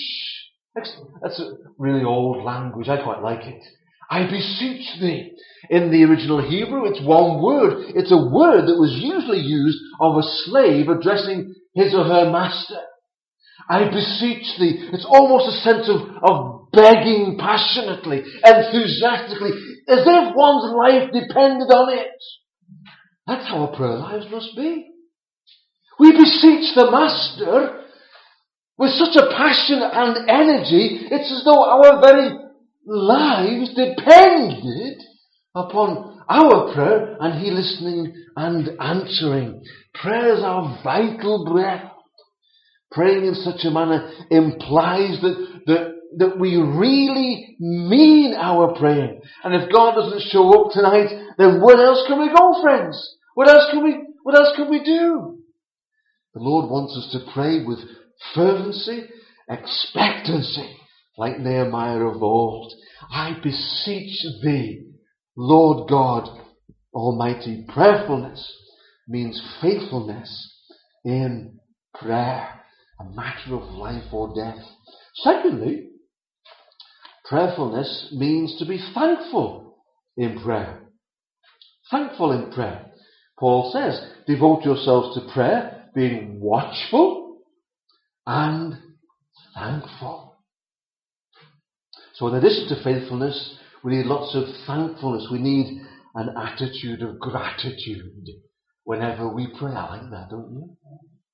That's 0.76 1.40
a 1.40 1.56
really 1.78 2.04
old 2.04 2.44
language. 2.44 2.90
I 2.90 3.02
quite 3.02 3.24
like 3.24 3.48
it. 3.48 3.64
I 4.12 4.30
beseech 4.30 5.00
thee. 5.00 5.32
In 5.70 5.90
the 5.90 6.04
original 6.04 6.44
Hebrew, 6.44 6.86
it's 6.86 7.00
one 7.02 7.42
word. 7.42 7.96
It's 7.96 8.12
a 8.12 8.28
word 8.30 8.68
that 8.68 8.76
was 8.76 9.00
usually 9.00 9.40
used 9.40 9.80
of 10.02 10.18
a 10.18 10.28
slave 10.44 10.90
addressing 10.90 11.56
his 11.76 11.96
or 11.96 12.04
her 12.04 12.30
master. 12.30 12.84
I 13.70 13.86
beseech 13.86 14.60
thee. 14.60 14.90
It's 14.92 15.08
almost 15.08 15.48
a 15.48 15.60
sense 15.64 15.88
of, 15.88 16.12
of 16.24 16.72
begging 16.74 17.38
passionately, 17.40 18.24
enthusiastically, 18.44 19.52
as 19.88 20.04
if 20.04 20.36
one's 20.36 20.76
life 20.76 21.08
depended 21.14 21.72
on 21.72 21.98
it. 21.98 22.12
That's 23.28 23.48
how 23.48 23.66
our 23.66 23.76
prayer 23.76 23.98
lives 23.98 24.26
must 24.32 24.56
be. 24.56 24.90
We 26.00 26.12
beseech 26.12 26.74
the 26.76 26.90
Master 26.90 27.84
with 28.78 28.92
such 28.92 29.16
a 29.16 29.36
passion 29.36 29.82
and 29.82 30.30
energy, 30.30 31.08
it's 31.10 31.32
as 31.32 31.44
though 31.44 31.64
our 31.64 32.00
very 32.00 32.30
lives 32.86 33.74
depended 33.74 35.02
upon 35.56 36.22
our 36.30 36.74
prayer 36.74 37.18
and 37.20 37.44
He 37.44 37.52
listening 37.52 38.14
and 38.36 38.70
answering. 38.80 39.64
Prayer 39.96 40.38
is 40.38 40.44
our 40.44 40.80
vital 40.84 41.46
breath. 41.52 41.92
Praying 42.92 43.26
in 43.26 43.36
such 43.36 43.66
a 43.66 43.72
manner 43.72 44.10
implies 44.30 45.20
that, 45.22 45.62
that 45.66 45.98
that 46.18 46.40
we 46.40 46.56
really 46.56 47.58
mean 47.60 48.34
our 48.34 48.76
praying. 48.78 49.20
And 49.44 49.54
if 49.54 49.72
God 49.72 49.96
doesn't 49.96 50.32
show 50.32 50.50
up 50.50 50.72
tonight, 50.72 51.10
then 51.38 51.62
where 51.62 51.78
else 51.78 52.06
can 52.08 52.20
we 52.20 52.30
go, 52.30 52.62
friends? 52.62 53.17
What 53.38 53.50
else 53.50 53.70
can 53.70 53.84
we, 53.84 53.94
What 54.24 54.36
else 54.36 54.56
can 54.56 54.68
we 54.68 54.84
do? 54.84 55.38
The 56.34 56.40
Lord 56.40 56.72
wants 56.72 56.98
us 56.98 57.12
to 57.12 57.32
pray 57.36 57.64
with 57.64 57.78
fervency, 58.34 59.08
expectancy, 59.48 60.76
like 61.20 61.38
Nehemiah 61.38 62.00
of 62.00 62.24
old. 62.24 62.74
I 63.12 63.38
beseech 63.44 64.26
thee, 64.42 64.88
Lord 65.36 65.88
God 65.88 66.28
Almighty. 66.96 67.64
Prayerfulness 67.72 68.52
means 69.08 69.40
faithfulness 69.62 70.60
in 71.06 71.60
prayer, 71.94 72.50
a 73.00 73.04
matter 73.04 73.54
of 73.54 73.70
life 73.76 74.12
or 74.12 74.34
death. 74.34 74.66
Secondly, 75.14 75.90
prayerfulness 77.30 78.16
means 78.18 78.58
to 78.58 78.66
be 78.66 78.84
thankful 78.96 79.78
in 80.18 80.42
prayer. 80.42 80.82
Thankful 81.92 82.32
in 82.32 82.52
prayer. 82.52 82.86
Paul 83.40 83.72
says, 83.72 84.00
devote 84.26 84.64
yourselves 84.64 85.16
to 85.16 85.34
prayer, 85.34 85.90
being 85.94 86.40
watchful 86.40 87.40
and 88.26 88.76
thankful. 89.54 90.36
So 92.16 92.28
in 92.28 92.36
addition 92.36 92.68
to 92.70 92.84
faithfulness, 92.84 93.58
we 93.84 93.96
need 93.96 94.08
lots 94.08 94.36
of 94.36 94.44
thankfulness. 94.66 95.28
We 95.32 95.40
need 95.40 95.82
an 96.16 96.36
attitude 96.36 97.04
of 97.04 97.20
gratitude 97.20 98.28
whenever 98.86 99.30
we 99.30 99.48
pray. 99.60 99.72
I 99.72 99.98
like 99.98 100.10
that, 100.10 100.30
don't 100.32 100.52
you? 100.52 100.76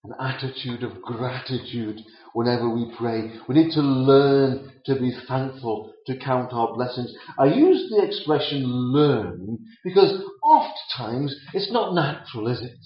An 0.03 0.13
attitude 0.19 0.83
of 0.83 1.01
gratitude 1.01 2.01
whenever 2.33 2.69
we 2.69 2.93
pray. 2.97 3.31
We 3.47 3.55
need 3.55 3.71
to 3.73 3.81
learn 3.81 4.73
to 4.85 4.95
be 4.95 5.15
thankful, 5.29 5.93
to 6.07 6.17
count 6.17 6.51
our 6.51 6.73
blessings. 6.73 7.15
I 7.39 7.45
use 7.45 7.89
the 7.89 8.05
expression 8.05 8.63
learn 8.65 9.59
because 9.85 10.21
oft 10.43 10.77
times 10.97 11.35
it's 11.53 11.71
not 11.71 11.93
natural, 11.93 12.47
is 12.47 12.61
it? 12.61 12.77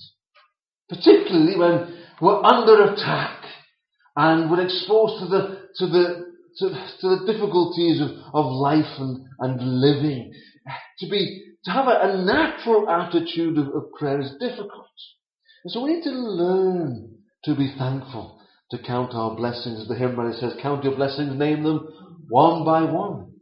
Particularly 0.89 1.57
when 1.57 2.05
we're 2.21 2.43
under 2.43 2.91
attack 2.91 3.43
and 4.15 4.49
we're 4.49 4.63
exposed 4.63 5.21
to 5.21 5.27
the, 5.27 5.67
to 5.77 5.87
the, 5.87 6.27
to, 6.57 6.69
to 7.01 7.07
the 7.09 7.31
difficulties 7.31 8.01
of, 8.01 8.09
of 8.33 8.51
life 8.51 8.99
and, 8.99 9.25
and 9.39 9.61
living. 9.61 10.33
To 10.99 11.09
be, 11.09 11.43
to 11.65 11.71
have 11.71 11.87
a, 11.87 11.99
a 12.01 12.25
natural 12.25 12.89
attitude 12.89 13.57
of, 13.57 13.67
of 13.67 13.91
prayer 13.97 14.19
is 14.19 14.31
difficult. 14.39 14.87
And 15.63 15.71
so 15.71 15.83
we 15.83 15.95
need 15.95 16.03
to 16.03 16.11
learn 16.11 17.17
to 17.43 17.55
be 17.55 17.73
thankful, 17.77 18.41
to 18.71 18.77
count 18.81 19.13
our 19.13 19.35
blessings. 19.35 19.87
The 19.87 19.95
hymn 19.95 20.15
writer 20.15 20.37
says, 20.39 20.53
count 20.61 20.83
your 20.83 20.95
blessings, 20.95 21.37
name 21.37 21.63
them 21.63 21.87
one 22.29 22.65
by 22.65 22.83
one. 22.83 23.33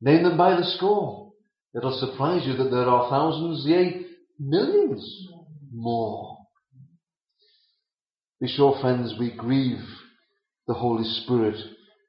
Name 0.00 0.22
them 0.22 0.36
by 0.36 0.56
the 0.56 0.64
score. 0.76 1.25
It'll 1.76 1.98
surprise 1.98 2.46
you 2.46 2.56
that 2.56 2.70
there 2.70 2.88
are 2.88 3.10
thousands, 3.10 3.64
yea, 3.66 4.06
millions 4.40 5.28
more. 5.72 6.38
Be 8.40 8.48
sure, 8.48 8.78
friends, 8.80 9.14
we 9.18 9.30
grieve 9.36 9.84
the 10.66 10.74
Holy 10.74 11.04
Spirit 11.04 11.56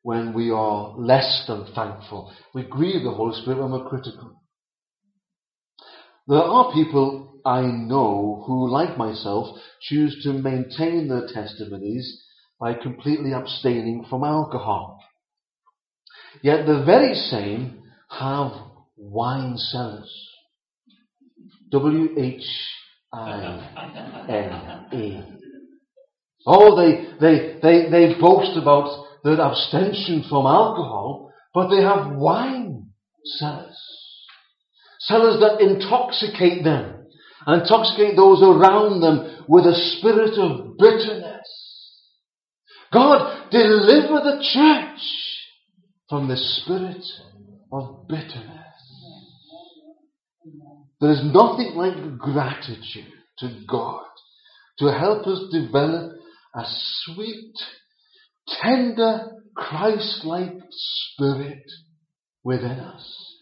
when 0.04 0.34
we 0.34 0.52
are 0.52 0.96
less 0.98 1.44
than 1.48 1.66
thankful. 1.76 2.34
We 2.54 2.64
grieve 2.64 3.04
the 3.04 3.12
Holy 3.12 3.40
Spirit 3.42 3.60
when 3.60 3.72
we're 3.72 3.90
critical. 3.90 4.42
There 6.28 6.42
are 6.42 6.74
people 6.74 7.40
I 7.46 7.62
know 7.62 8.44
who, 8.46 8.70
like 8.70 8.98
myself, 8.98 9.58
choose 9.82 10.22
to 10.24 10.34
maintain 10.34 11.08
their 11.08 11.28
testimonies 11.34 12.22
by 12.60 12.74
completely 12.74 13.34
abstaining 13.34 14.06
from 14.10 14.24
alcohol. 14.24 15.04
Yet 16.42 16.66
the 16.66 16.84
very 16.86 17.14
same 17.14 17.84
have 18.10 18.52
wine 18.98 19.58
cellars. 19.58 20.12
W 21.72 22.10
H 22.18 22.44
I 23.14 24.26
N 24.30 25.00
E. 25.00 25.22
Oh, 26.46 26.78
they, 26.78 27.14
they, 27.20 27.60
they, 27.62 27.90
they 27.90 28.20
boast 28.20 28.58
about 28.58 29.06
their 29.24 29.42
abstention 29.42 30.24
from 30.30 30.46
alcohol, 30.46 31.34
but 31.54 31.70
they 31.70 31.82
have 31.82 32.16
wine 32.16 32.90
cellars. 33.26 33.78
Cellars 35.00 35.40
that 35.42 35.60
intoxicate 35.62 36.64
them 36.64 37.06
and 37.46 37.62
intoxicate 37.62 38.16
those 38.16 38.42
around 38.42 39.02
them 39.02 39.46
with 39.48 39.66
a 39.66 39.76
spirit 39.76 40.38
of 40.40 40.78
bitterness. 40.78 41.48
God, 42.94 43.50
deliver 43.52 44.22
the 44.24 44.40
church 44.42 45.02
from 46.10 46.28
the 46.30 46.38
spirit 46.38 47.04
of 47.72 48.08
bitterness. 48.08 48.57
There 51.00 51.12
is 51.12 51.22
nothing 51.24 51.74
like 51.76 52.18
gratitude 52.18 53.14
to 53.40 53.64
God 53.68 54.06
to 54.80 54.86
help 54.86 55.28
us 55.28 55.42
develop 55.52 56.14
a 56.56 56.64
sweet, 56.66 57.54
tender, 58.48 59.32
Christ-like 59.56 60.54
spirit 60.72 61.64
within 62.44 62.80
us. 62.80 63.36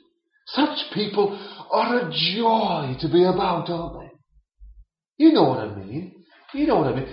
Such 0.47 0.93
people 0.93 1.37
are 1.71 1.99
a 1.99 2.11
joy 2.11 2.95
to 2.99 3.11
be 3.11 3.23
about, 3.23 3.69
aren't 3.69 3.99
they? 3.99 5.25
You 5.25 5.33
know 5.33 5.43
what 5.43 5.59
I 5.59 5.75
mean. 5.75 6.23
You 6.53 6.67
know 6.67 6.77
what 6.77 6.87
I 6.87 6.95
mean. 6.95 7.07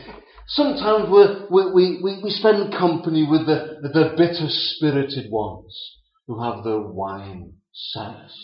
Sometimes 0.49 1.09
we 1.09 1.73
we, 1.73 2.01
we, 2.03 2.21
we 2.23 2.31
spend 2.31 2.73
company 2.73 3.27
with 3.29 3.47
the, 3.47 3.79
the 3.83 4.15
bitter 4.17 4.47
spirited 4.49 5.31
ones 5.31 5.99
who 6.27 6.43
have 6.43 6.65
the 6.65 6.81
wine 6.81 7.55
cellars. 7.73 8.35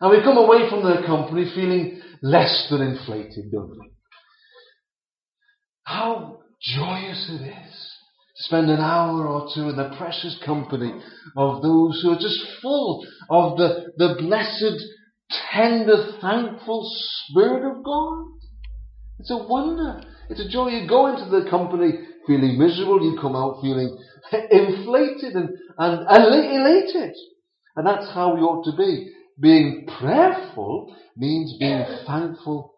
And 0.00 0.10
we 0.10 0.22
come 0.22 0.36
away 0.36 0.68
from 0.68 0.84
their 0.84 1.06
company 1.06 1.50
feeling 1.54 2.00
less 2.22 2.66
than 2.70 2.82
inflated, 2.82 3.52
don't 3.52 3.70
we? 3.70 3.90
How 5.84 6.38
joyous 6.60 7.30
it 7.30 7.46
is 7.46 7.92
to 8.36 8.42
spend 8.44 8.70
an 8.70 8.80
hour 8.80 9.26
or 9.26 9.48
two 9.54 9.68
in 9.68 9.76
the 9.76 9.94
precious 9.96 10.38
company 10.44 10.92
of 11.36 11.62
those 11.62 12.00
who 12.02 12.10
are 12.10 12.18
just 12.18 12.40
full 12.62 13.06
of 13.30 13.56
the, 13.58 13.92
the 13.98 14.16
blessed, 14.18 14.82
tender, 15.52 16.18
thankful 16.20 16.90
Spirit 17.28 17.70
of 17.70 17.84
God. 17.84 18.24
It's 19.20 19.30
a 19.30 19.36
wonder. 19.36 20.00
It's 20.30 20.40
a 20.40 20.48
joy. 20.48 20.68
You 20.68 20.88
go 20.88 21.06
into 21.06 21.30
the 21.30 21.48
company 21.48 21.92
feeling 22.26 22.58
miserable, 22.58 23.02
you 23.02 23.18
come 23.20 23.36
out 23.36 23.60
feeling 23.60 23.96
inflated 24.50 25.34
and, 25.34 25.50
and, 25.78 26.06
and 26.08 26.34
elated. 26.34 27.14
And 27.76 27.86
that's 27.86 28.10
how 28.12 28.34
we 28.34 28.40
ought 28.40 28.64
to 28.64 28.76
be. 28.76 29.12
Being 29.40 29.86
prayerful 29.98 30.94
means 31.16 31.56
being 31.58 31.84
thankful 32.06 32.74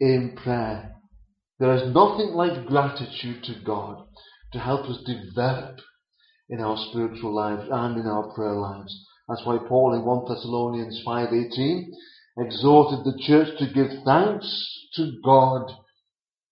in 0.00 0.36
prayer. 0.42 0.96
There 1.58 1.74
is 1.74 1.94
nothing 1.94 2.32
like 2.34 2.66
gratitude 2.66 3.44
to 3.44 3.54
God 3.64 4.06
to 4.52 4.58
help 4.58 4.86
us 4.86 5.04
develop 5.06 5.78
in 6.48 6.60
our 6.60 6.76
spiritual 6.90 7.34
lives 7.34 7.68
and 7.70 8.00
in 8.00 8.06
our 8.06 8.32
prayer 8.34 8.54
lives. 8.54 9.06
That's 9.28 9.42
why 9.44 9.58
Paul 9.68 9.94
in 9.94 10.04
1 10.04 10.24
Thessalonians 10.28 11.02
5.18 11.06 11.84
exhorted 12.38 13.04
the 13.04 13.18
church 13.24 13.48
to 13.58 13.72
give 13.72 14.02
thanks 14.04 14.88
to 14.96 15.12
God 15.24 15.70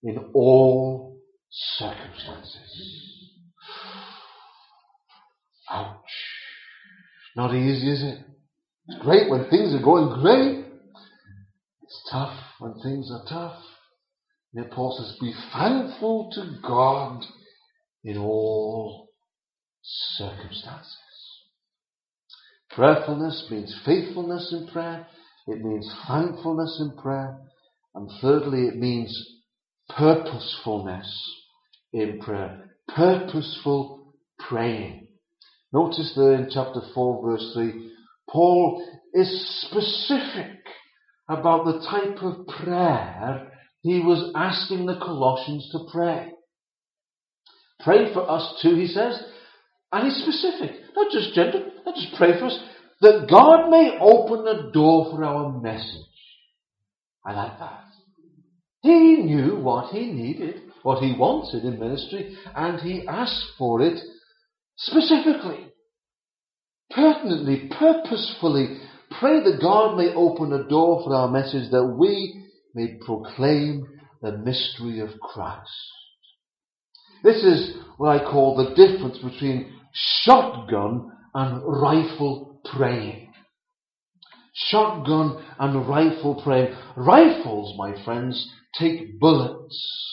in 0.04 0.30
all 0.34 1.18
circumstances. 1.50 3.32
Ouch. 5.70 5.96
Not 7.34 7.54
easy, 7.54 7.90
is 7.90 8.02
it? 8.02 8.18
It's 8.88 9.02
great 9.02 9.30
when 9.30 9.50
things 9.50 9.74
are 9.74 9.82
going 9.82 10.20
great. 10.20 10.64
It's 11.82 12.08
tough 12.10 12.38
when 12.58 12.74
things 12.82 13.10
are 13.12 13.24
tough. 13.28 13.62
Yet 14.52 14.70
Paul 14.70 14.96
says, 14.98 15.18
be 15.20 15.34
thankful 15.52 16.30
to 16.34 16.56
God 16.66 17.22
in 18.02 18.16
all 18.16 19.08
circumstances. 19.82 20.96
Prayerfulness 22.70 23.48
means 23.50 23.78
faithfulness 23.84 24.52
in 24.52 24.68
prayer. 24.68 25.06
It 25.46 25.62
means 25.62 25.90
thankfulness 26.06 26.78
in 26.80 26.96
prayer. 27.02 27.38
And 27.94 28.10
thirdly, 28.20 28.68
it 28.68 28.76
means 28.76 29.14
purposefulness 29.88 31.08
in 31.92 32.20
prayer. 32.20 32.70
Purposeful 32.88 34.14
praying. 34.38 35.08
Notice 35.72 36.12
there 36.16 36.34
in 36.34 36.50
chapter 36.50 36.80
4 36.94 37.26
verse 37.26 37.50
3, 37.54 37.92
Paul 38.30 38.86
is 39.14 39.66
specific 39.68 40.60
about 41.28 41.64
the 41.64 41.86
type 41.88 42.22
of 42.22 42.46
prayer 42.46 43.52
he 43.82 44.00
was 44.00 44.32
asking 44.34 44.86
the 44.86 44.98
Colossians 44.98 45.68
to 45.72 45.86
pray. 45.90 46.32
Pray 47.80 48.12
for 48.12 48.28
us 48.28 48.58
too, 48.60 48.74
he 48.74 48.86
says. 48.86 49.22
And 49.92 50.04
he's 50.04 50.22
specific. 50.22 50.76
Not 50.94 51.12
just 51.12 51.34
gentle, 51.34 51.64
not 51.86 51.94
just 51.94 52.14
pray 52.16 52.38
for 52.38 52.46
us. 52.46 52.58
That 53.00 53.28
God 53.30 53.70
may 53.70 53.96
open 54.00 54.44
the 54.44 54.70
door 54.72 55.10
for 55.10 55.24
our 55.24 55.60
message. 55.60 56.04
I 57.24 57.32
like 57.32 57.58
that. 57.58 57.84
He 58.82 59.22
knew 59.22 59.60
what 59.60 59.92
he 59.92 60.12
needed, 60.12 60.62
what 60.82 61.02
he 61.02 61.14
wanted 61.16 61.64
in 61.64 61.78
ministry, 61.78 62.36
and 62.54 62.80
he 62.80 63.06
asked 63.06 63.52
for 63.56 63.80
it 63.82 63.98
specifically, 64.76 65.66
pertinently, 66.90 67.70
purposefully. 67.78 68.78
Pray 69.20 69.42
that 69.42 69.60
God 69.60 69.96
may 69.96 70.12
open 70.14 70.52
a 70.52 70.68
door 70.68 71.02
for 71.02 71.14
our 71.14 71.28
message 71.28 71.70
that 71.70 71.86
we 71.86 72.44
may 72.74 72.98
proclaim 73.04 73.86
the 74.20 74.32
mystery 74.32 75.00
of 75.00 75.18
Christ. 75.20 75.70
This 77.22 77.42
is 77.42 77.76
what 77.96 78.10
I 78.20 78.30
call 78.30 78.56
the 78.56 78.74
difference 78.74 79.18
between 79.18 79.72
shotgun 79.92 81.10
and 81.34 81.62
rifle 81.64 82.60
praying. 82.76 83.32
Shotgun 84.54 85.44
and 85.58 85.88
rifle 85.88 86.40
praying. 86.42 86.76
Rifles, 86.96 87.76
my 87.78 88.02
friends, 88.04 88.48
take 88.78 89.18
bullets. 89.18 90.08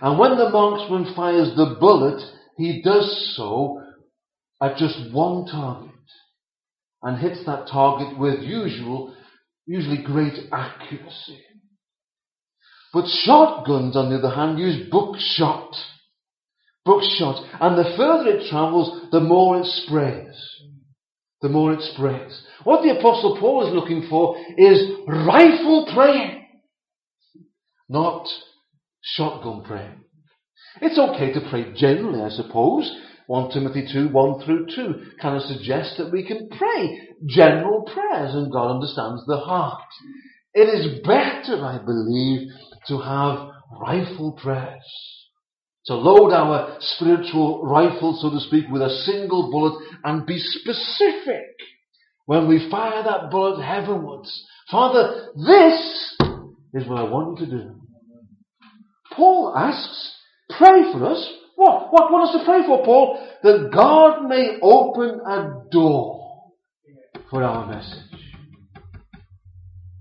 And 0.00 0.18
when 0.18 0.36
the 0.36 0.50
marksman 0.50 1.14
fires 1.14 1.54
the 1.56 1.76
bullet, 1.80 2.22
he 2.56 2.82
does 2.82 3.34
so 3.36 3.79
at 4.62 4.76
just 4.76 5.12
one 5.12 5.46
target 5.46 5.90
and 7.02 7.18
hits 7.18 7.44
that 7.46 7.68
target 7.70 8.18
with 8.18 8.40
usual, 8.40 9.14
usually 9.66 10.02
great 10.02 10.38
accuracy. 10.52 11.40
But 12.92 13.06
shotguns, 13.06 13.96
on 13.96 14.10
the 14.10 14.18
other 14.18 14.34
hand, 14.34 14.58
use 14.58 14.90
buckshot. 14.90 15.74
Buckshot. 16.84 17.44
And 17.60 17.78
the 17.78 17.94
further 17.96 18.36
it 18.36 18.50
travels, 18.50 19.08
the 19.12 19.20
more 19.20 19.60
it 19.60 19.66
sprays. 19.66 20.36
The 21.40 21.48
more 21.48 21.72
it 21.72 21.80
sprays. 21.94 22.42
What 22.64 22.82
the 22.82 22.98
Apostle 22.98 23.38
Paul 23.40 23.66
is 23.66 23.74
looking 23.74 24.06
for 24.10 24.36
is 24.58 24.82
rifle 25.06 25.88
praying. 25.94 26.46
Not 27.88 28.26
shotgun 29.02 29.62
praying. 29.62 30.04
It's 30.82 30.98
okay 30.98 31.32
to 31.32 31.48
pray 31.48 31.72
generally, 31.74 32.22
I 32.22 32.28
suppose. 32.28 32.90
1 33.30 33.52
Timothy 33.52 33.86
2, 33.92 34.08
1 34.08 34.44
through 34.44 34.66
2 34.74 34.94
kind 35.22 35.36
of 35.36 35.42
suggests 35.42 35.96
that 35.98 36.10
we 36.10 36.26
can 36.26 36.48
pray 36.48 36.98
general 37.28 37.82
prayers 37.82 38.34
and 38.34 38.50
God 38.50 38.74
understands 38.74 39.24
the 39.24 39.36
heart. 39.36 39.86
It 40.52 40.62
is 40.62 40.98
better, 41.04 41.64
I 41.64 41.78
believe, 41.78 42.48
to 42.88 42.98
have 42.98 43.50
rifle 43.80 44.32
prayers. 44.32 44.82
To 45.86 45.94
load 45.94 46.32
our 46.32 46.78
spiritual 46.80 47.62
rifle, 47.62 48.18
so 48.20 48.30
to 48.30 48.40
speak, 48.40 48.64
with 48.68 48.82
a 48.82 49.02
single 49.04 49.48
bullet 49.52 49.80
and 50.02 50.26
be 50.26 50.36
specific 50.40 51.54
when 52.26 52.48
we 52.48 52.68
fire 52.68 53.04
that 53.04 53.30
bullet 53.30 53.62
heavenwards. 53.62 54.44
Father, 54.72 55.28
this 55.36 56.16
is 56.74 56.88
what 56.88 56.98
I 56.98 57.04
want 57.04 57.38
you 57.38 57.46
to 57.46 57.52
do. 57.52 57.80
Paul 59.12 59.54
asks, 59.56 60.16
pray 60.58 60.90
for 60.92 61.06
us. 61.06 61.32
What? 61.60 61.92
What 61.92 62.24
us 62.26 62.38
to 62.38 62.44
pray 62.46 62.62
for, 62.66 62.82
Paul? 62.86 63.18
That 63.42 63.70
God 63.70 64.26
may 64.26 64.58
open 64.62 65.20
a 65.26 65.68
door 65.70 66.52
for 67.28 67.42
our 67.42 67.66
message. 67.66 68.18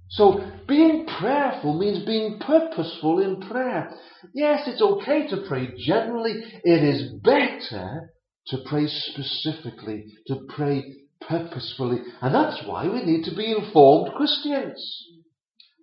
So, 0.08 0.40
being 0.70 1.06
prayerful 1.20 1.78
means 1.78 2.06
being 2.06 2.40
purposeful 2.40 3.20
in 3.20 3.42
prayer. 3.42 3.92
Yes, 4.34 4.62
it's 4.68 4.82
okay 4.82 5.28
to 5.28 5.44
pray 5.50 5.74
generally. 5.78 6.42
It 6.64 6.82
is 6.82 7.12
better 7.22 8.14
to 8.48 8.58
pray 8.66 8.88
specifically, 8.88 10.14
to 10.28 10.48
pray 10.56 10.94
purposefully. 11.28 11.98
And 12.22 12.34
that's 12.34 12.66
why 12.66 12.88
we 12.88 13.04
need 13.04 13.26
to 13.26 13.36
be 13.36 13.52
informed 13.52 14.14
Christians. 14.16 14.82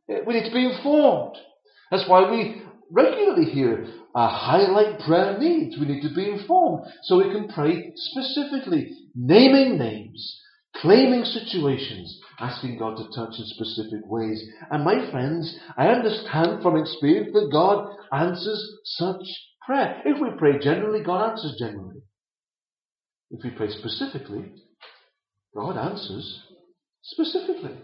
We 0.08 0.32
need 0.32 0.48
to 0.48 0.54
be 0.54 0.72
informed. 0.74 1.36
That's 1.90 2.08
why 2.08 2.30
we 2.30 2.62
regularly 2.90 3.50
hear 3.50 3.86
uh, 4.16 4.28
highlight 4.28 4.98
prayer 5.00 5.38
needs. 5.38 5.76
We 5.78 5.86
need 5.86 6.00
to 6.08 6.14
be 6.14 6.30
informed 6.30 6.86
so 7.02 7.18
we 7.18 7.30
can 7.30 7.48
pray 7.48 7.92
specifically, 7.94 8.96
naming 9.14 9.76
names, 9.76 10.40
claiming 10.76 11.24
situations, 11.24 12.18
asking 12.40 12.78
God 12.78 12.96
to 12.96 13.04
touch 13.14 13.34
in 13.38 13.44
specific 13.44 14.00
ways. 14.06 14.42
And 14.70 14.84
my 14.84 15.10
friends, 15.10 15.58
I 15.76 15.88
understand 15.88 16.62
from 16.62 16.76
experience 16.76 17.28
that 17.34 17.50
God 17.52 17.94
answers 18.10 18.78
such 18.84 19.22
prayer. 19.66 20.00
If 20.06 20.18
we 20.18 20.30
pray 20.38 20.60
generally, 20.60 21.04
God 21.04 21.32
answers 21.32 21.56
generally. 21.58 22.00
If 23.30 23.44
we 23.44 23.50
pray 23.50 23.68
specifically, 23.68 24.50
God 25.54 25.76
answers 25.76 26.42
specifically. 27.02 27.76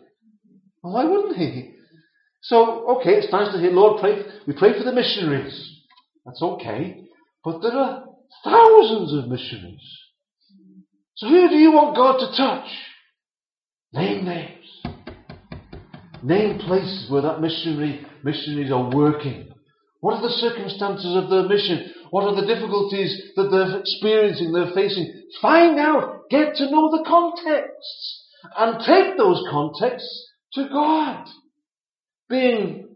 why 0.81 1.05
wouldn't 1.05 1.37
He? 1.37 1.75
So, 2.41 2.97
okay, 2.97 3.17
it's 3.17 3.33
nice 3.33 3.53
to 3.53 3.61
hear, 3.61 3.71
Lord, 3.71 4.01
pray, 4.01 4.23
we 4.47 4.55
pray 4.55 4.77
for 4.77 4.85
the 4.85 4.93
missionaries. 4.93 5.72
That's 6.25 6.43
okay. 6.43 7.05
But 7.45 7.61
there 7.61 7.73
are 7.73 8.05
thousands 8.45 9.15
of 9.15 9.29
missionaries. 9.29 9.99
So 11.17 11.29
who 11.29 11.49
do 11.49 11.57
you 11.57 11.73
want 11.73 11.97
God 11.97 12.19
to 12.19 12.37
touch? 12.37 12.69
Name 13.93 14.25
names. 14.25 14.59
Name 16.23 16.59
places 16.61 17.11
where 17.11 17.23
that 17.23 17.41
missionary, 17.41 18.07
missionaries 18.23 18.71
are 18.71 18.95
working. 18.95 19.53
What 20.01 20.15
are 20.15 20.23
the 20.23 20.29
circumstances 20.31 21.15
of 21.17 21.31
their 21.31 21.49
mission? 21.49 21.93
What 22.11 22.25
are 22.25 22.41
the 22.41 22.47
difficulties 22.47 23.33
that 23.37 23.49
they're 23.51 23.81
experiencing, 23.81 24.53
they're 24.53 24.75
facing? 24.75 25.23
Find 25.41 25.79
out. 25.79 26.29
Get 26.31 26.55
to 26.57 26.71
know 26.71 26.91
the 26.91 27.05
contexts. 27.07 28.29
And 28.57 28.81
take 28.85 29.17
those 29.17 29.45
contexts 29.51 30.31
to 30.55 30.69
God. 30.69 31.27
Being 32.29 32.89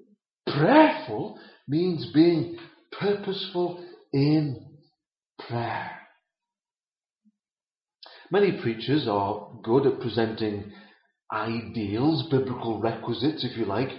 prayerful 0.46 1.38
means 1.68 2.10
being 2.12 2.58
purposeful 3.00 3.84
in 4.12 4.64
prayer. 5.48 5.90
Many 8.30 8.60
preachers 8.60 9.06
are 9.08 9.48
good 9.62 9.86
at 9.86 10.00
presenting 10.00 10.72
ideals, 11.32 12.28
biblical 12.30 12.80
requisites, 12.80 13.44
if 13.44 13.56
you 13.56 13.64
like, 13.64 13.90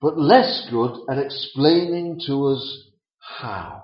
but 0.00 0.18
less 0.18 0.66
good 0.70 0.96
at 1.10 1.18
explaining 1.18 2.20
to 2.26 2.46
us 2.46 2.78
how. 3.18 3.82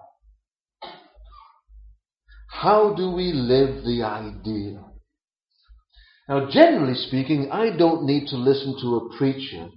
How 2.49 2.95
do 2.95 3.11
we 3.11 3.33
live 3.33 3.85
the 3.85 4.03
ideal? 4.05 4.95
Now, 6.29 6.49
generally 6.51 6.95
speaking, 6.95 7.51
I 7.51 7.77
don't 7.77 8.07
need 8.07 8.29
to 8.29 8.37
listen 8.37 8.77
to 8.81 8.97
a 8.97 9.19
preacher 9.19 9.69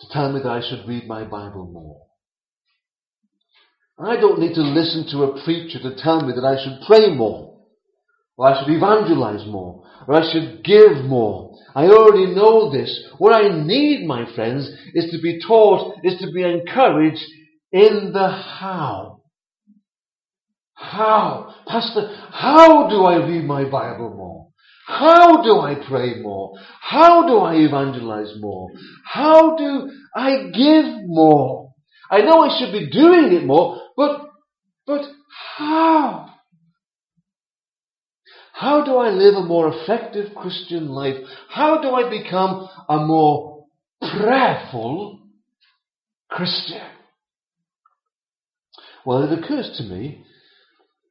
to 0.00 0.06
tell 0.10 0.32
me 0.32 0.40
that 0.42 0.50
I 0.50 0.60
should 0.60 0.86
read 0.86 1.06
my 1.06 1.24
Bible 1.24 1.70
more. 1.72 2.05
I 3.98 4.16
don't 4.16 4.40
need 4.40 4.54
to 4.54 4.62
listen 4.62 5.06
to 5.10 5.24
a 5.24 5.44
preacher 5.44 5.78
to 5.80 5.96
tell 5.96 6.20
me 6.20 6.34
that 6.34 6.44
I 6.44 6.62
should 6.62 6.86
pray 6.86 7.14
more, 7.14 7.60
or 8.36 8.46
I 8.48 8.60
should 8.62 8.74
evangelize 8.74 9.46
more, 9.46 9.84
or 10.06 10.14
I 10.14 10.32
should 10.32 10.62
give 10.64 11.04
more. 11.04 11.56
I 11.74 11.86
already 11.86 12.34
know 12.34 12.70
this. 12.70 13.04
What 13.18 13.34
I 13.34 13.64
need, 13.64 14.06
my 14.06 14.30
friends, 14.34 14.68
is 14.94 15.10
to 15.10 15.20
be 15.22 15.40
taught, 15.46 15.96
is 16.04 16.18
to 16.20 16.30
be 16.30 16.42
encouraged 16.42 17.24
in 17.72 18.12
the 18.12 18.28
how. 18.28 19.22
How? 20.74 21.54
Pastor, 21.66 22.14
how 22.30 22.88
do 22.88 23.04
I 23.04 23.26
read 23.26 23.44
my 23.44 23.64
Bible 23.64 24.14
more? 24.14 24.48
How 24.86 25.42
do 25.42 25.58
I 25.58 25.74
pray 25.88 26.20
more? 26.20 26.52
How 26.80 27.26
do 27.26 27.38
I 27.38 27.56
evangelize 27.56 28.32
more? 28.38 28.68
How 29.04 29.56
do 29.56 29.90
I 30.14 30.50
give 30.54 30.84
more? 31.06 31.72
I 32.10 32.20
know 32.20 32.40
I 32.40 32.56
should 32.58 32.72
be 32.72 32.88
doing 32.90 33.32
it 33.32 33.44
more, 33.44 33.80
but, 33.96 34.28
but 34.86 35.02
how? 35.56 36.34
How 38.52 38.75
do 38.86 38.96
I 38.96 39.10
live 39.10 39.34
a 39.34 39.42
more 39.42 39.68
effective 39.74 40.34
Christian 40.34 40.88
life? 40.88 41.16
How 41.50 41.82
do 41.82 41.90
I 41.90 42.08
become 42.08 42.68
a 42.88 43.04
more 43.04 43.66
prayerful 44.00 45.20
Christian? 46.30 46.86
Well, 49.04 49.30
it 49.30 49.38
occurs 49.38 49.74
to 49.76 49.84
me, 49.84 50.24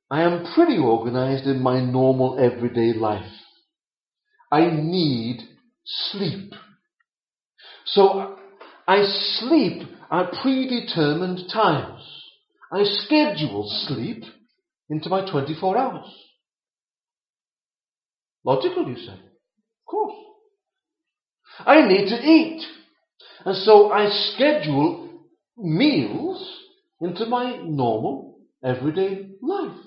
I 0.10 0.24
am 0.24 0.54
pretty 0.56 0.78
organized 0.78 1.46
in 1.46 1.62
my 1.62 1.80
normal 1.82 2.40
everyday 2.40 2.98
life. 2.98 3.32
I 4.52 4.70
need 4.72 5.42
sleep. 5.86 6.54
So 7.86 8.38
I 8.88 9.04
sleep 9.04 9.88
at 10.12 10.32
predetermined 10.42 11.50
times. 11.52 12.02
I 12.72 12.84
schedule 12.84 13.68
sleep 13.88 14.24
into 14.90 15.10
my 15.10 15.30
24 15.30 15.78
hours. 15.78 16.25
Logical, 18.46 18.88
you 18.88 18.98
say? 18.98 19.14
Of 19.14 19.86
course. 19.88 20.16
I 21.60 21.88
need 21.88 22.08
to 22.10 22.22
eat. 22.22 22.64
And 23.44 23.56
so 23.56 23.92
I 23.92 24.10
schedule 24.10 25.24
meals 25.58 26.48
into 27.02 27.26
my 27.26 27.58
normal, 27.64 28.38
everyday 28.64 29.30
life. 29.42 29.78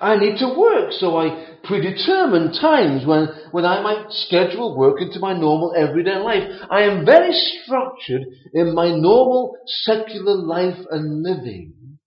I 0.00 0.16
need 0.16 0.38
to 0.38 0.58
work, 0.58 0.90
so 0.92 1.16
I 1.16 1.58
predetermine 1.62 2.52
times 2.60 3.06
when, 3.06 3.28
when 3.52 3.64
I 3.64 3.82
might 3.82 4.06
schedule 4.10 4.76
work 4.76 5.00
into 5.00 5.20
my 5.20 5.32
normal 5.32 5.74
everyday 5.76 6.16
life. 6.16 6.42
I 6.70 6.82
am 6.82 7.04
very 7.06 7.30
structured 7.32 8.22
in 8.52 8.74
my 8.74 8.90
normal 8.90 9.56
secular 9.66 10.34
life 10.34 10.78
and 10.90 11.22
living. 11.22 11.98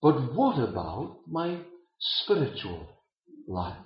But 0.00 0.34
what 0.34 0.58
about 0.58 1.18
my 1.26 1.58
spiritual 1.98 2.88
life? 3.48 3.76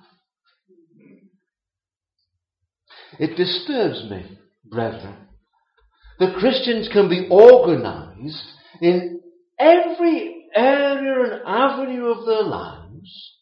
It 3.19 3.37
disturbs 3.37 4.09
me, 4.11 4.38
brethren, 4.64 5.16
that 6.19 6.37
Christians 6.37 6.88
can 6.92 7.09
be 7.09 7.29
organized 7.31 8.42
in 8.81 9.21
every 9.59 10.47
area 10.55 11.33
and 11.33 11.42
avenue 11.47 12.07
of 12.07 12.27
their 12.27 12.42
lives 12.42 13.33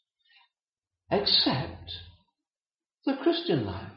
except 1.11 1.93
the 3.07 3.17
Christian 3.23 3.65
lives. 3.67 3.91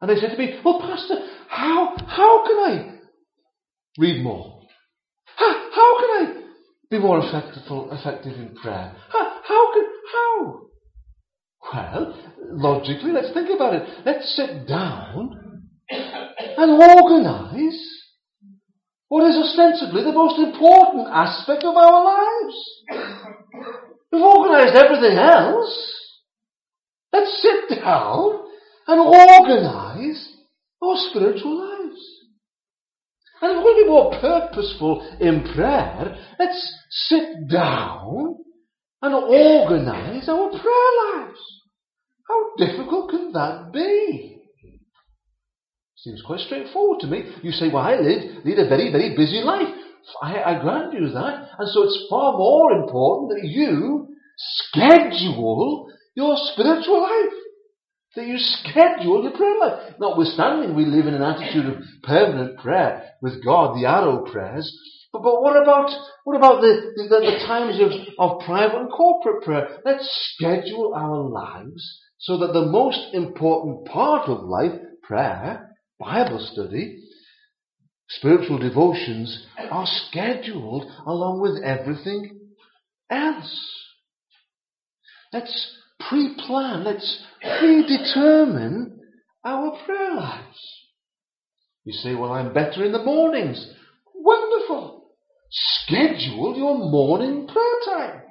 And 0.00 0.10
they 0.10 0.20
said 0.20 0.32
to 0.32 0.38
me, 0.38 0.60
well, 0.64 0.80
Pastor, 0.80 1.16
how, 1.48 1.96
how 2.06 2.46
can 2.46 2.58
I 2.58 2.98
read 3.98 4.22
more? 4.22 4.60
How, 5.36 5.70
how 5.74 5.98
can 6.00 6.10
I 6.10 6.42
be 6.90 6.98
more 6.98 7.20
effective, 7.20 7.62
effective 7.68 8.34
in 8.38 8.54
prayer? 8.54 8.94
How, 9.10 9.40
how 9.42 9.72
can, 9.72 9.84
how? 10.12 10.60
Well, 11.72 12.14
logically, 12.40 13.12
let's 13.12 13.32
think 13.32 13.50
about 13.54 13.74
it. 13.74 13.82
Let's 14.04 14.36
sit 14.36 14.68
down 14.68 15.62
and 15.90 16.70
organize 16.82 17.94
what 19.08 19.28
is 19.28 19.36
ostensibly 19.36 20.02
the 20.02 20.12
most 20.12 20.38
important 20.38 21.08
aspect 21.10 21.64
of 21.64 21.76
our 21.76 22.04
lives. 22.04 22.56
We've 24.12 24.22
organized 24.22 24.76
everything 24.76 25.18
else. 25.18 26.00
Let's 27.12 27.42
sit 27.42 27.78
down 27.80 28.40
and 28.86 29.00
organize 29.00 30.32
our 30.82 30.96
spiritual 31.10 31.58
lives. 31.58 32.00
And 33.40 33.52
if 33.52 33.56
we're 33.58 33.62
going 33.62 33.76
to 33.76 33.82
be 33.82 33.88
more 33.88 34.20
purposeful 34.20 35.16
in 35.20 35.44
prayer, 35.54 36.16
let's 36.38 36.74
sit 36.90 37.48
down 37.50 38.36
and 39.04 39.14
organize 39.14 40.28
our 40.28 40.48
prayer 40.48 40.92
lives. 41.04 41.40
How 42.26 42.56
difficult 42.56 43.10
can 43.10 43.32
that 43.32 43.70
be? 43.72 44.40
Seems 45.96 46.22
quite 46.26 46.40
straightforward 46.40 47.00
to 47.00 47.06
me. 47.06 47.34
You 47.42 47.52
say, 47.52 47.68
well, 47.68 47.82
I 47.82 47.96
lead, 47.96 48.44
lead 48.44 48.58
a 48.58 48.68
very, 48.68 48.90
very 48.90 49.14
busy 49.14 49.42
life. 49.44 49.68
I, 50.22 50.42
I 50.42 50.60
grant 50.60 50.94
you 50.94 51.08
that. 51.10 51.48
And 51.58 51.68
so 51.68 51.82
it's 51.84 52.06
far 52.08 52.32
more 52.32 52.72
important 52.72 53.30
that 53.30 53.48
you 53.48 54.08
schedule 54.36 55.90
your 56.14 56.36
spiritual 56.52 57.02
life. 57.02 57.32
That 58.16 58.26
you 58.26 58.36
schedule 58.38 59.22
your 59.22 59.32
prayer 59.32 59.58
life. 59.58 59.94
Notwithstanding 59.98 60.74
we 60.74 60.84
live 60.84 61.06
in 61.06 61.14
an 61.14 61.22
attitude 61.22 61.66
of 61.66 61.82
permanent 62.02 62.58
prayer 62.58 63.10
with 63.20 63.44
God, 63.44 63.76
the 63.76 63.86
arrow 63.86 64.30
prayers. 64.30 64.70
But, 65.14 65.22
but 65.22 65.42
what 65.42 65.56
about, 65.62 65.90
what 66.24 66.36
about 66.36 66.60
the, 66.60 66.92
the, 66.96 67.04
the 67.08 67.44
times 67.46 67.78
of, 67.80 67.92
of 68.18 68.44
private 68.44 68.80
and 68.80 68.90
corporate 68.90 69.44
prayer? 69.44 69.78
Let's 69.84 70.34
schedule 70.34 70.92
our 70.92 71.22
lives 71.28 72.00
so 72.18 72.38
that 72.38 72.52
the 72.52 72.66
most 72.66 73.14
important 73.14 73.86
part 73.86 74.28
of 74.28 74.42
life, 74.42 74.72
prayer, 75.04 75.70
Bible 76.00 76.44
study, 76.52 77.04
spiritual 78.08 78.58
devotions 78.58 79.46
are 79.70 79.86
scheduled 79.86 80.90
along 81.06 81.40
with 81.40 81.62
everything 81.62 82.40
else. 83.08 83.60
Let's 85.32 85.76
pre-plan, 86.08 86.82
let's 86.82 87.22
predetermine 87.40 88.98
our 89.44 89.78
prayer 89.86 90.14
lives. 90.14 90.58
You 91.84 91.92
say, 91.92 92.16
well, 92.16 92.32
I'm 92.32 92.52
better 92.52 92.84
in 92.84 92.90
the 92.90 93.04
mornings. 93.04 93.64
Wonderful. 94.12 94.93
Schedule 95.50 96.54
your 96.56 96.78
morning 96.78 97.46
prayer 97.46 97.96
time. 97.96 98.22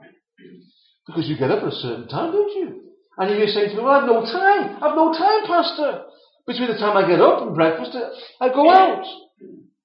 Because 1.08 1.28
you 1.28 1.38
get 1.38 1.52
up 1.52 1.63
at 1.63 1.69
a 1.69 1.76
certain 1.76 2.08
time, 2.08 2.32
don't 2.32 2.56
you? 2.56 2.82
And 3.17 3.38
you're 3.38 3.47
saying 3.47 3.69
to 3.69 3.76
me, 3.76 3.84
well, 3.84 3.93
I've 3.93 4.08
no 4.08 4.21
time. 4.21 4.78
I've 4.82 4.95
no 4.95 5.13
time, 5.13 5.45
Pastor. 5.45 6.04
Between 6.47 6.69
the 6.69 6.78
time 6.78 6.97
I 6.97 7.08
get 7.08 7.21
up 7.21 7.41
and 7.43 7.56
breakfast, 7.56 7.95
I 8.41 8.49
go 8.49 8.69
out. 8.69 9.06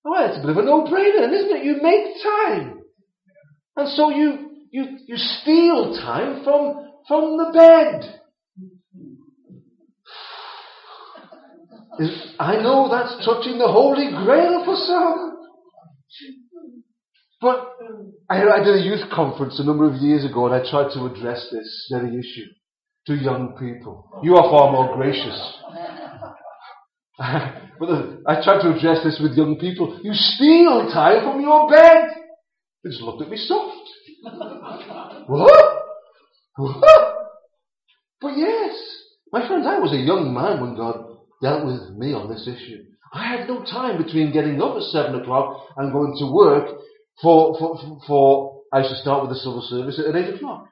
Oh, 0.04 0.12
well, 0.12 0.28
it's 0.28 0.38
a 0.38 0.40
bit 0.40 0.50
of 0.50 0.56
a 0.56 0.62
no-brainer, 0.62 1.30
isn't 1.30 1.56
it? 1.56 1.64
You 1.64 1.82
make 1.82 2.22
time. 2.22 2.82
And 3.76 3.88
so 3.90 4.10
you, 4.10 4.66
you, 4.70 4.98
you 5.06 5.16
steal 5.16 5.94
time 5.94 6.42
from, 6.44 6.90
from 7.06 7.36
the 7.36 7.50
bed. 7.52 8.14
I 12.38 12.62
know 12.62 12.88
that's 12.90 13.24
touching 13.24 13.58
the 13.58 13.68
Holy 13.68 14.10
Grail 14.10 14.64
for 14.64 14.76
some. 14.76 15.36
But 17.40 17.76
I, 18.28 18.42
I 18.42 18.64
did 18.64 18.74
a 18.74 18.84
youth 18.84 19.10
conference 19.12 19.60
a 19.60 19.64
number 19.64 19.88
of 19.88 19.94
years 19.96 20.24
ago 20.24 20.46
and 20.46 20.54
I 20.54 20.68
tried 20.68 20.92
to 20.94 21.06
address 21.06 21.48
this 21.52 21.88
very 21.90 22.18
issue 22.18 22.50
to 23.06 23.14
young 23.14 23.56
people. 23.58 24.20
You 24.22 24.36
are 24.36 24.50
far 24.50 24.72
more 24.72 24.96
gracious. 24.96 25.54
but 27.18 27.88
uh, 27.88 28.16
I 28.26 28.42
tried 28.42 28.62
to 28.62 28.74
address 28.76 29.04
this 29.04 29.20
with 29.22 29.36
young 29.36 29.56
people. 29.60 30.00
You 30.02 30.12
steal 30.14 30.90
time 30.92 31.22
from 31.22 31.40
your 31.40 31.70
bed. 31.70 32.10
They 32.82 32.90
just 32.90 33.02
looked 33.02 33.22
at 33.22 33.30
me 33.30 33.36
soft. 33.36 33.88
what? 35.26 35.78
What? 36.56 37.14
But 38.20 38.36
yes, 38.36 38.74
my 39.32 39.46
friends, 39.46 39.64
I 39.66 39.78
was 39.78 39.92
a 39.92 39.96
young 39.96 40.34
man 40.34 40.60
when 40.60 40.74
God 40.74 41.18
dealt 41.40 41.66
with 41.66 41.96
me 41.96 42.14
on 42.14 42.28
this 42.28 42.48
issue. 42.48 42.82
I 43.12 43.36
had 43.36 43.48
no 43.48 43.64
time 43.64 44.02
between 44.02 44.32
getting 44.32 44.60
up 44.60 44.76
at 44.76 44.82
seven 44.82 45.20
o'clock 45.20 45.68
and 45.76 45.92
going 45.92 46.16
to 46.18 46.32
work 46.32 46.78
for, 47.22 47.58
for, 47.58 48.00
for, 48.06 48.62
I 48.72 48.78
used 48.78 48.90
to 48.90 49.00
start 49.00 49.22
with 49.22 49.30
the 49.30 49.40
civil 49.40 49.62
service 49.62 50.00
at 50.00 50.14
eight 50.14 50.34
o'clock. 50.34 50.68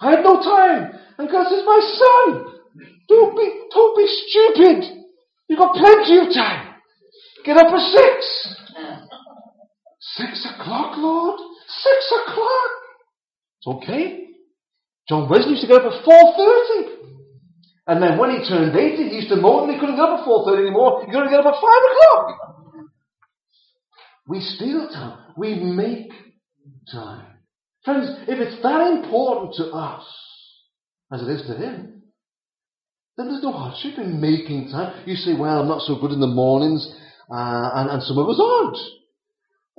I 0.00 0.10
had 0.10 0.24
no 0.24 0.40
time. 0.40 0.92
And 1.18 1.28
God 1.28 1.48
says, 1.48 1.62
my 1.66 1.80
son, 1.80 2.60
don't 3.08 3.36
be, 3.36 3.46
don't 3.72 3.96
be 3.96 4.06
stupid. 4.06 5.04
You've 5.48 5.58
got 5.58 5.74
plenty 5.74 6.18
of 6.18 6.32
time. 6.32 6.74
Get 7.44 7.56
up 7.56 7.72
at 7.72 7.80
six. 7.80 8.56
Six 10.16 10.46
o'clock, 10.54 10.96
Lord? 10.96 11.40
Six 11.68 12.12
o'clock. 12.22 12.70
It's 13.58 13.66
okay. 13.66 14.26
John 15.08 15.28
Wesley 15.28 15.58
used 15.58 15.62
to 15.62 15.68
get 15.68 15.82
up 15.82 15.92
at 15.92 16.04
4.30. 16.04 17.00
And 17.88 18.02
then 18.02 18.18
when 18.18 18.30
he 18.30 18.48
turned 18.48 18.76
80, 18.76 19.08
he 19.10 19.16
used 19.16 19.28
to 19.30 19.36
moan 19.36 19.68
and 19.68 19.74
he 19.74 19.80
couldn't 19.80 19.96
get 19.96 20.06
up 20.06 20.20
at 20.20 20.26
4.30 20.26 20.60
anymore. 20.60 21.04
He 21.04 21.10
couldn't 21.10 21.30
get 21.30 21.40
up 21.40 21.46
at 21.46 21.58
5 21.58 21.62
o'clock. 21.62 22.59
We 24.30 24.38
steal 24.38 24.88
time. 24.90 25.18
We 25.36 25.56
make 25.56 26.12
time. 26.92 27.26
Friends, 27.84 28.08
if 28.28 28.38
it's 28.38 28.62
that 28.62 28.92
important 28.92 29.54
to 29.56 29.64
us, 29.72 30.04
as 31.12 31.22
it 31.22 31.28
is 31.28 31.42
to 31.48 31.54
him, 31.54 32.02
then 33.16 33.26
there's 33.26 33.42
no 33.42 33.50
hardship 33.50 33.98
in 33.98 34.20
making 34.20 34.70
time. 34.70 35.02
You 35.04 35.16
say, 35.16 35.32
well, 35.36 35.60
I'm 35.60 35.66
not 35.66 35.82
so 35.82 36.00
good 36.00 36.12
in 36.12 36.20
the 36.20 36.28
mornings, 36.28 36.94
uh, 37.28 37.70
and, 37.74 37.90
and 37.90 38.02
some 38.04 38.18
of 38.18 38.28
us 38.28 38.40
aren't. 38.40 38.78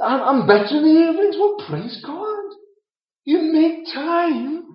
I'm, 0.04 0.42
I'm 0.42 0.48
better 0.48 0.76
in 0.76 0.84
the 0.84 1.00
evenings. 1.00 1.38
Well, 1.40 1.56
praise 1.70 2.04
God. 2.06 2.54
You 3.24 3.54
make 3.54 3.86
time 3.94 4.66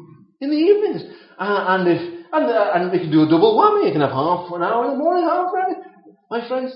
in 0.41 0.49
the 0.49 0.57
evenings. 0.57 1.03
Uh, 1.39 1.65
and 1.69 1.89
if, 1.89 2.01
and, 2.33 2.47
uh, 2.47 2.71
and 2.77 2.93
we 2.93 2.99
can 2.99 3.11
do 3.11 3.25
a 3.25 3.29
double 3.29 3.61
whammy. 3.61 3.89
You 3.89 3.93
can 3.93 4.01
have 4.01 4.11
half 4.11 4.51
an 4.55 4.63
hour 4.63 4.87
in 4.87 4.93
the 4.93 4.97
morning, 4.97 5.25
half 5.25 5.53
an 5.53 5.61
hour. 5.61 5.85
My 6.31 6.49
friends, 6.49 6.75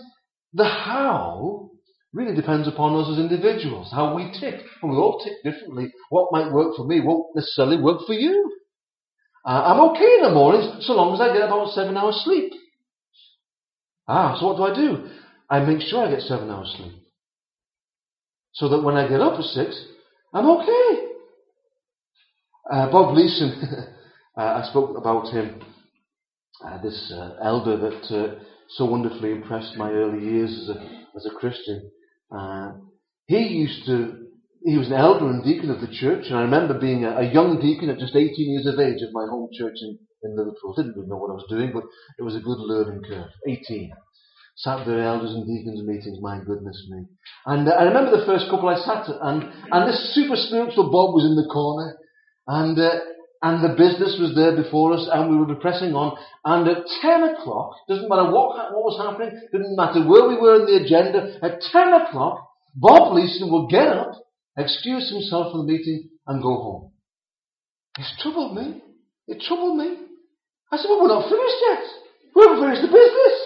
the 0.53 0.65
how 0.65 1.70
really 2.12 2.35
depends 2.35 2.66
upon 2.66 2.99
us 3.01 3.09
as 3.12 3.18
individuals, 3.18 3.90
how 3.92 4.14
we 4.14 4.33
tick. 4.38 4.61
And 4.83 4.90
we 4.90 4.96
all 4.96 5.20
tick 5.23 5.42
differently. 5.44 5.92
What 6.09 6.33
might 6.33 6.53
work 6.53 6.77
for 6.77 6.87
me 6.87 7.01
won't 7.01 7.35
necessarily 7.37 7.81
work 7.81 8.01
for 8.07 8.14
you. 8.14 8.53
Uh, 9.44 9.62
I'm 9.66 9.81
okay 9.90 10.16
in 10.16 10.23
the 10.23 10.35
mornings 10.35 10.87
so 10.87 10.92
long 10.94 11.14
as 11.14 11.20
I 11.20 11.33
get 11.33 11.46
about 11.46 11.70
seven 11.70 11.96
hours 11.96 12.20
sleep. 12.25 12.53
Ah, 14.07 14.37
so 14.38 14.46
what 14.49 14.57
do 14.57 14.64
I 14.64 14.75
do? 14.75 15.09
I 15.49 15.61
make 15.61 15.81
sure 15.81 16.07
I 16.07 16.11
get 16.11 16.20
seven 16.23 16.51
hours 16.51 16.75
sleep. 16.77 16.92
So 18.55 18.68
that 18.68 18.83
when 18.83 18.96
I 18.96 19.09
get 19.09 19.20
up 19.20 19.38
at 19.38 19.44
six, 19.44 19.85
I'm 20.35 20.46
okay. 20.51 21.07
Uh, 22.70 22.90
Bob 22.90 23.16
Leeson, 23.16 23.62
uh, 24.37 24.40
I 24.40 24.68
spoke 24.68 24.99
about 24.99 25.33
him, 25.33 25.62
uh, 26.64 26.83
this 26.83 27.12
uh, 27.16 27.37
elder 27.42 27.77
that 27.79 28.05
uh, 28.14 28.42
so 28.70 28.85
wonderfully 28.85 29.33
impressed 29.33 29.77
my 29.77 29.90
early 29.90 30.25
years 30.25 30.51
as 30.68 30.77
a, 30.77 31.07
as 31.16 31.27
a 31.27 31.35
Christian. 31.38 31.90
Uh, 32.31 32.73
he 33.27 33.38
used 33.38 33.87
to, 33.87 34.27
he 34.64 34.77
was 34.77 34.88
an 34.88 34.95
elder 34.95 35.29
and 35.31 35.45
deacon 35.45 35.71
of 35.71 35.81
the 35.81 35.93
church, 35.93 36.27
and 36.27 36.37
I 36.37 36.43
remember 36.43 36.79
being 36.79 37.05
a, 37.05 37.16
a 37.16 37.33
young 37.33 37.61
deacon 37.61 37.88
at 37.90 37.99
just 37.99 38.14
18 38.14 38.35
years 38.37 38.66
of 38.66 38.79
age 38.79 39.03
at 39.03 39.12
my 39.12 39.27
home 39.31 39.49
church 39.53 39.77
in, 39.81 39.99
in 40.23 40.37
Liverpool. 40.37 40.75
Didn't 40.77 40.97
really 40.97 41.09
know 41.09 41.16
what 41.16 41.31
I 41.31 41.38
was 41.38 41.47
doing, 41.49 41.71
but 41.73 41.85
it 42.19 42.23
was 42.23 42.37
a 42.37 42.40
good 42.40 42.59
learning 42.59 43.03
curve. 43.09 43.31
18. 43.47 43.93
Sat 44.57 44.85
there, 44.87 45.01
elders 45.01 45.33
and 45.33 45.47
deacons 45.47 45.83
meetings, 45.87 46.19
my 46.21 46.38
goodness 46.45 46.87
me. 46.90 47.05
And 47.47 47.69
uh, 47.69 47.73
I 47.73 47.85
remember 47.85 48.19
the 48.19 48.27
first 48.27 48.51
couple 48.51 48.69
I 48.69 48.77
sat 48.77 49.09
at, 49.09 49.16
and, 49.23 49.43
and 49.73 49.88
this 49.88 50.14
super 50.14 50.37
spiritual 50.37 50.90
Bob 50.90 51.14
was 51.14 51.25
in 51.25 51.37
the 51.37 51.49
corner, 51.51 51.97
and, 52.47 52.79
uh, 52.79 53.01
and 53.42 53.64
the 53.64 53.72
business 53.72 54.20
was 54.20 54.37
there 54.37 54.53
before 54.55 54.92
us, 54.92 55.09
and 55.11 55.31
we 55.31 55.37
would 55.38 55.48
be 55.48 55.62
pressing 55.62 55.94
on. 55.96 56.16
And 56.44 56.68
at 56.68 56.85
10 57.00 57.35
o'clock, 57.35 57.72
doesn't 57.88 58.09
matter 58.09 58.29
what, 58.29 58.53
what 58.72 58.85
was 58.85 59.00
happening, 59.00 59.33
didn't 59.50 59.76
matter 59.76 60.05
where 60.05 60.29
we 60.29 60.37
were 60.37 60.61
in 60.61 60.68
the 60.68 60.85
agenda, 60.85 61.40
at 61.40 61.64
10 61.72 61.92
o'clock, 62.05 62.46
Bob 62.76 63.14
Leeson 63.16 63.50
would 63.50 63.70
get 63.70 63.88
up, 63.88 64.12
excuse 64.57 65.09
himself 65.11 65.53
from 65.53 65.64
the 65.66 65.72
meeting, 65.72 66.11
and 66.26 66.42
go 66.42 66.53
home. 66.53 66.92
It's 67.98 68.12
troubled 68.22 68.55
me. 68.55 68.83
It 69.26 69.40
troubled 69.40 69.79
me. 69.79 70.05
I 70.70 70.76
said, 70.76 70.87
well, 70.88 71.03
we're 71.03 71.09
not 71.09 71.29
finished 71.29 71.61
yet. 71.64 71.85
We 72.37 72.44
haven't 72.44 72.61
finished 72.61 72.83
the 72.85 72.92
business. 72.92 73.37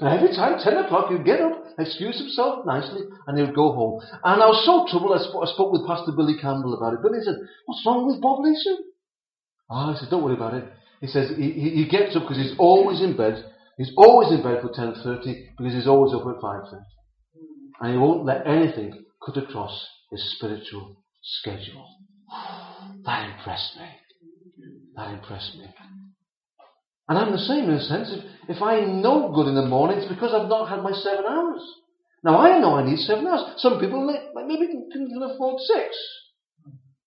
And 0.00 0.08
every 0.10 0.34
time, 0.34 0.58
10 0.58 0.90
o'clock, 0.90 1.12
he'd 1.12 1.24
get 1.24 1.40
up, 1.40 1.70
excuse 1.78 2.18
himself 2.18 2.66
nicely, 2.66 3.06
and 3.26 3.38
he 3.38 3.44
would 3.44 3.54
go 3.54 3.72
home. 3.72 4.00
And 4.24 4.42
I 4.42 4.46
was 4.50 4.64
so 4.66 4.90
troubled, 4.90 5.14
I, 5.14 5.22
sp- 5.22 5.44
I 5.44 5.48
spoke 5.54 5.72
with 5.72 5.86
Pastor 5.86 6.12
Billy 6.16 6.34
Campbell 6.40 6.74
about 6.74 6.94
it. 6.94 7.02
Billy 7.04 7.22
said, 7.22 7.36
What's 7.66 7.84
wrong 7.86 8.08
with 8.08 8.20
Bob 8.20 8.42
Leeson? 8.42 8.89
Ah, 9.70 9.94
I 9.94 9.98
said, 9.98 10.10
Don't 10.10 10.24
worry 10.24 10.34
about 10.34 10.54
it. 10.54 10.64
He 11.00 11.06
says 11.06 11.30
he, 11.36 11.50
he, 11.52 11.70
he 11.70 11.88
gets 11.88 12.16
up 12.16 12.22
because 12.22 12.36
he's 12.36 12.54
always 12.58 13.00
in 13.00 13.16
bed. 13.16 13.44
He's 13.78 13.92
always 13.96 14.30
in 14.30 14.42
bed 14.42 14.60
for 14.60 14.68
10.30 14.68 15.56
because 15.56 15.72
he's 15.72 15.86
always 15.86 16.12
up 16.12 16.26
at 16.26 16.42
5.30. 16.42 16.82
And 17.80 17.92
he 17.92 17.98
won't 17.98 18.26
let 18.26 18.46
anything 18.46 19.04
cut 19.24 19.38
across 19.38 19.86
his 20.10 20.36
spiritual 20.36 20.96
schedule. 21.22 21.86
That 23.06 23.30
impressed 23.30 23.76
me. 23.76 23.88
That 24.96 25.12
impressed 25.14 25.56
me. 25.56 25.64
And 27.08 27.18
I'm 27.18 27.32
the 27.32 27.38
same 27.38 27.64
in 27.64 27.70
a 27.70 27.80
sense. 27.80 28.12
If, 28.12 28.56
if 28.56 28.62
I 28.62 28.80
know 28.80 29.32
good 29.34 29.48
in 29.48 29.54
the 29.54 29.66
morning, 29.66 29.98
it's 29.98 30.12
because 30.12 30.34
I've 30.34 30.48
not 30.48 30.68
had 30.68 30.82
my 30.82 30.92
seven 30.92 31.24
hours. 31.26 31.62
Now 32.22 32.36
I 32.38 32.60
know 32.60 32.74
I 32.74 32.84
need 32.84 32.98
seven 32.98 33.26
hours. 33.26 33.54
Some 33.56 33.80
people 33.80 34.06
maybe 34.34 34.66
can, 34.66 34.88
can 34.92 35.22
afford 35.22 35.60
six. 35.60 35.96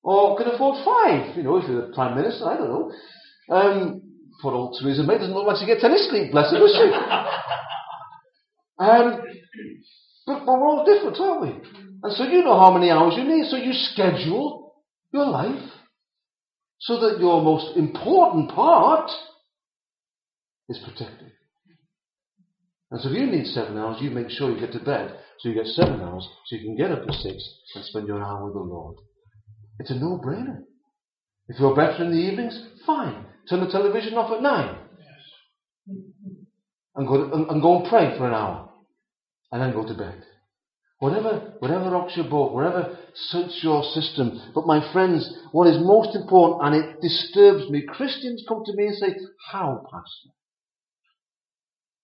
Or 0.04 0.38
can 0.38 0.48
afford 0.48 0.84
five. 0.84 1.38
You 1.38 1.44
know, 1.44 1.58
if 1.58 1.68
you're 1.68 1.88
the 1.88 1.94
Prime 1.94 2.16
Minister, 2.16 2.46
I 2.46 2.58
don't 2.58 2.70
know. 2.70 2.92
Um, 3.50 4.02
old 4.44 4.78
Theresa 4.80 5.04
May 5.04 5.18
doesn't 5.18 5.34
look 5.34 5.48
like 5.48 5.58
she 5.58 5.66
gets 5.66 5.84
any 5.84 5.98
sleep, 5.98 6.32
bless 6.32 6.52
her, 6.52 6.60
does 6.60 6.76
she? 6.76 6.84
um, 8.84 9.22
but, 10.26 10.46
but 10.46 10.60
we're 10.60 10.68
all 10.68 10.86
different, 10.86 11.18
aren't 11.20 11.42
we? 11.42 11.50
And 12.04 12.14
so 12.14 12.26
you 12.26 12.44
know 12.44 12.60
how 12.60 12.72
many 12.72 12.92
hours 12.92 13.16
you 13.18 13.24
need. 13.24 13.50
So 13.50 13.56
you 13.56 13.72
schedule 13.72 14.76
your 15.14 15.26
life 15.26 15.72
so 16.80 17.00
that 17.00 17.20
your 17.20 17.42
most 17.42 17.78
important 17.78 18.52
part 18.52 19.10
is 20.68 20.80
protected. 20.84 21.32
And 22.92 23.02
so 23.02 23.10
if 23.10 23.18
you 23.18 23.26
need 23.26 23.48
seven 23.48 23.78
hours, 23.78 24.02
you 24.02 24.12
make 24.12 24.30
sure 24.30 24.52
you 24.52 24.60
get 24.60 24.74
to 24.74 24.84
bed 24.84 25.18
so 25.40 25.48
you 25.50 25.56
get 25.56 25.68
seven 25.68 26.02
hours 26.02 26.28
so 26.46 26.56
you 26.56 26.64
can 26.64 26.76
get 26.76 26.92
up 26.92 27.08
at 27.08 27.14
six 27.16 27.44
and 27.76 27.86
spend 27.86 28.08
your 28.08 28.22
hour 28.22 28.46
with 28.46 28.54
the 28.54 28.60
Lord. 28.60 28.98
It's 29.80 29.92
a 29.92 29.96
no-brainer. 29.96 30.62
If 31.48 31.60
you're 31.60 31.76
better 31.76 32.04
in 32.04 32.12
the 32.12 32.18
evenings, 32.18 32.60
fine. 32.86 33.26
Turn 33.50 33.60
the 33.60 33.72
television 33.72 34.14
off 34.14 34.32
at 34.32 34.42
nine. 34.42 34.78
And 36.96 37.08
go, 37.08 37.18
to, 37.18 37.34
and, 37.34 37.50
and 37.50 37.62
go 37.62 37.80
and 37.80 37.90
pray 37.90 38.18
for 38.18 38.28
an 38.28 38.34
hour. 38.34 38.70
And 39.52 39.62
then 39.62 39.74
go 39.74 39.86
to 39.86 39.94
bed. 39.94 40.24
Whatever, 41.00 41.56
whatever 41.60 41.92
rocks 41.92 42.14
your 42.16 42.30
boat, 42.30 42.54
whatever 42.54 42.98
suits 43.14 43.60
your 43.62 43.84
system. 43.84 44.52
But 44.56 44.66
my 44.66 44.92
friends, 44.94 45.38
what 45.52 45.68
is 45.68 45.78
most 45.80 46.16
important, 46.16 46.62
and 46.66 46.76
it 46.82 47.02
disturbs 47.02 47.70
me, 47.70 47.84
Christians 47.86 48.46
come 48.48 48.64
to 48.66 48.74
me 48.74 48.88
and 48.88 48.96
say, 48.96 49.16
How, 49.52 49.86
Pastor? 49.92 50.30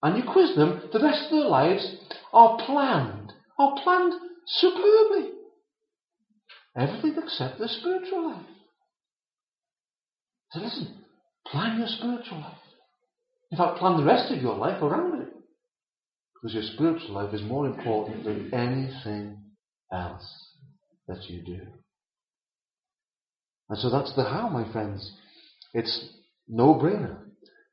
And 0.04 0.18
you 0.18 0.30
quiz 0.30 0.56
them, 0.56 0.82
the 0.92 1.00
rest 1.00 1.26
of 1.26 1.32
their 1.32 1.48
lives 1.48 1.96
are 2.34 2.58
planned, 2.66 3.32
are 3.58 3.78
planned 3.84 4.14
superbly. 4.48 5.32
Everything 6.80 7.16
except 7.22 7.60
their 7.60 7.68
spiritual 7.68 8.32
life. 8.32 8.46
So 10.52 10.60
listen, 10.62 11.04
plan 11.46 11.78
your 11.78 11.88
spiritual 11.88 12.40
life. 12.40 12.58
In 13.52 13.58
fact, 13.58 13.80
plan 13.80 13.98
the 13.98 14.06
rest 14.06 14.32
of 14.32 14.42
your 14.42 14.56
life 14.56 14.82
around 14.82 15.22
it. 15.22 15.28
Because 16.34 16.54
your 16.54 16.64
spiritual 16.74 17.16
life 17.16 17.34
is 17.34 17.42
more 17.42 17.68
important 17.68 18.24
than 18.24 18.54
anything 18.54 19.44
else 19.92 20.26
that 21.08 21.24
you 21.28 21.44
do. 21.44 21.60
And 23.70 23.78
so 23.78 23.90
that's 23.90 24.16
the 24.16 24.24
how, 24.24 24.48
my 24.48 24.72
friends. 24.72 25.12
It's 25.74 26.10
no 26.48 26.76
brainer 26.76 27.18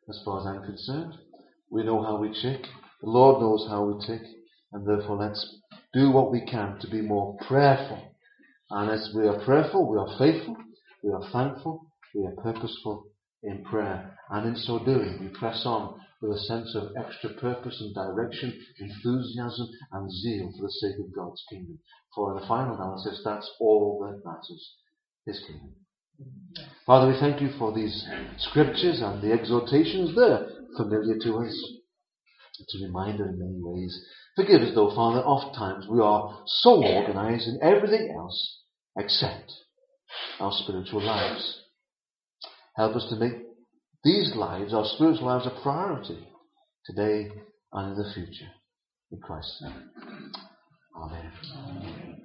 as 0.08 0.20
far 0.24 0.40
as 0.40 0.46
I'm 0.46 0.64
concerned. 0.64 1.14
We 1.70 1.84
know 1.84 2.02
how 2.02 2.18
we 2.18 2.28
tick. 2.28 2.62
The 3.02 3.10
Lord 3.10 3.40
knows 3.40 3.66
how 3.68 3.84
we 3.84 4.04
tick. 4.06 4.22
And 4.72 4.86
therefore, 4.86 5.16
let's 5.16 5.60
do 5.94 6.10
what 6.10 6.32
we 6.32 6.44
can 6.44 6.78
to 6.80 6.90
be 6.90 7.00
more 7.00 7.38
prayerful. 7.46 8.15
And 8.70 8.90
as 8.90 9.12
we 9.14 9.26
are 9.28 9.44
prayerful, 9.44 9.88
we 9.90 9.98
are 9.98 10.18
faithful, 10.18 10.56
we 11.02 11.12
are 11.12 11.30
thankful, 11.30 11.86
we 12.14 12.26
are 12.26 12.34
purposeful 12.42 13.04
in 13.42 13.64
prayer. 13.64 14.18
And 14.30 14.48
in 14.48 14.56
so 14.56 14.84
doing, 14.84 15.18
we 15.20 15.28
press 15.38 15.64
on 15.64 16.00
with 16.20 16.36
a 16.36 16.40
sense 16.40 16.74
of 16.74 16.90
extra 16.96 17.30
purpose 17.34 17.80
and 17.80 17.94
direction, 17.94 18.58
enthusiasm 18.80 19.68
and 19.92 20.10
zeal 20.10 20.50
for 20.56 20.62
the 20.62 20.72
sake 20.72 20.96
of 20.98 21.14
God's 21.14 21.44
kingdom. 21.48 21.78
For 22.14 22.34
in 22.34 22.40
the 22.40 22.46
final 22.48 22.74
analysis, 22.74 23.20
that's 23.24 23.48
all 23.60 24.00
that 24.02 24.24
matters. 24.24 24.74
His 25.26 25.40
kingdom. 25.46 25.74
Father, 26.86 27.12
we 27.12 27.20
thank 27.20 27.40
you 27.40 27.50
for 27.58 27.72
these 27.72 28.04
scriptures 28.38 29.00
and 29.02 29.22
the 29.22 29.32
exhortations 29.32 30.16
there, 30.16 30.48
familiar 30.76 31.18
to 31.18 31.38
us. 31.38 31.72
It's 32.58 32.80
a 32.80 32.86
reminder 32.86 33.28
in 33.28 33.38
many 33.38 33.60
ways. 33.60 34.02
Forgive 34.34 34.62
us 34.62 34.74
though, 34.74 34.94
Father, 34.94 35.20
oft 35.20 35.54
times 35.56 35.86
we 35.88 36.00
are 36.00 36.42
so 36.46 36.82
organized 36.82 37.46
in 37.48 37.58
everything 37.62 38.14
else 38.16 38.55
except 38.96 39.52
our 40.40 40.52
spiritual 40.52 41.02
lives. 41.02 41.62
Help 42.76 42.96
us 42.96 43.06
to 43.10 43.16
make 43.16 43.34
these 44.04 44.34
lives, 44.36 44.74
our 44.74 44.84
spiritual 44.84 45.26
lives, 45.26 45.46
a 45.46 45.62
priority 45.62 46.26
today 46.84 47.30
and 47.72 47.92
in 47.92 47.98
the 47.98 48.10
future. 48.14 48.50
In 49.12 49.18
Christ's 49.18 49.62
name. 49.62 49.90
Amen. 50.96 52.06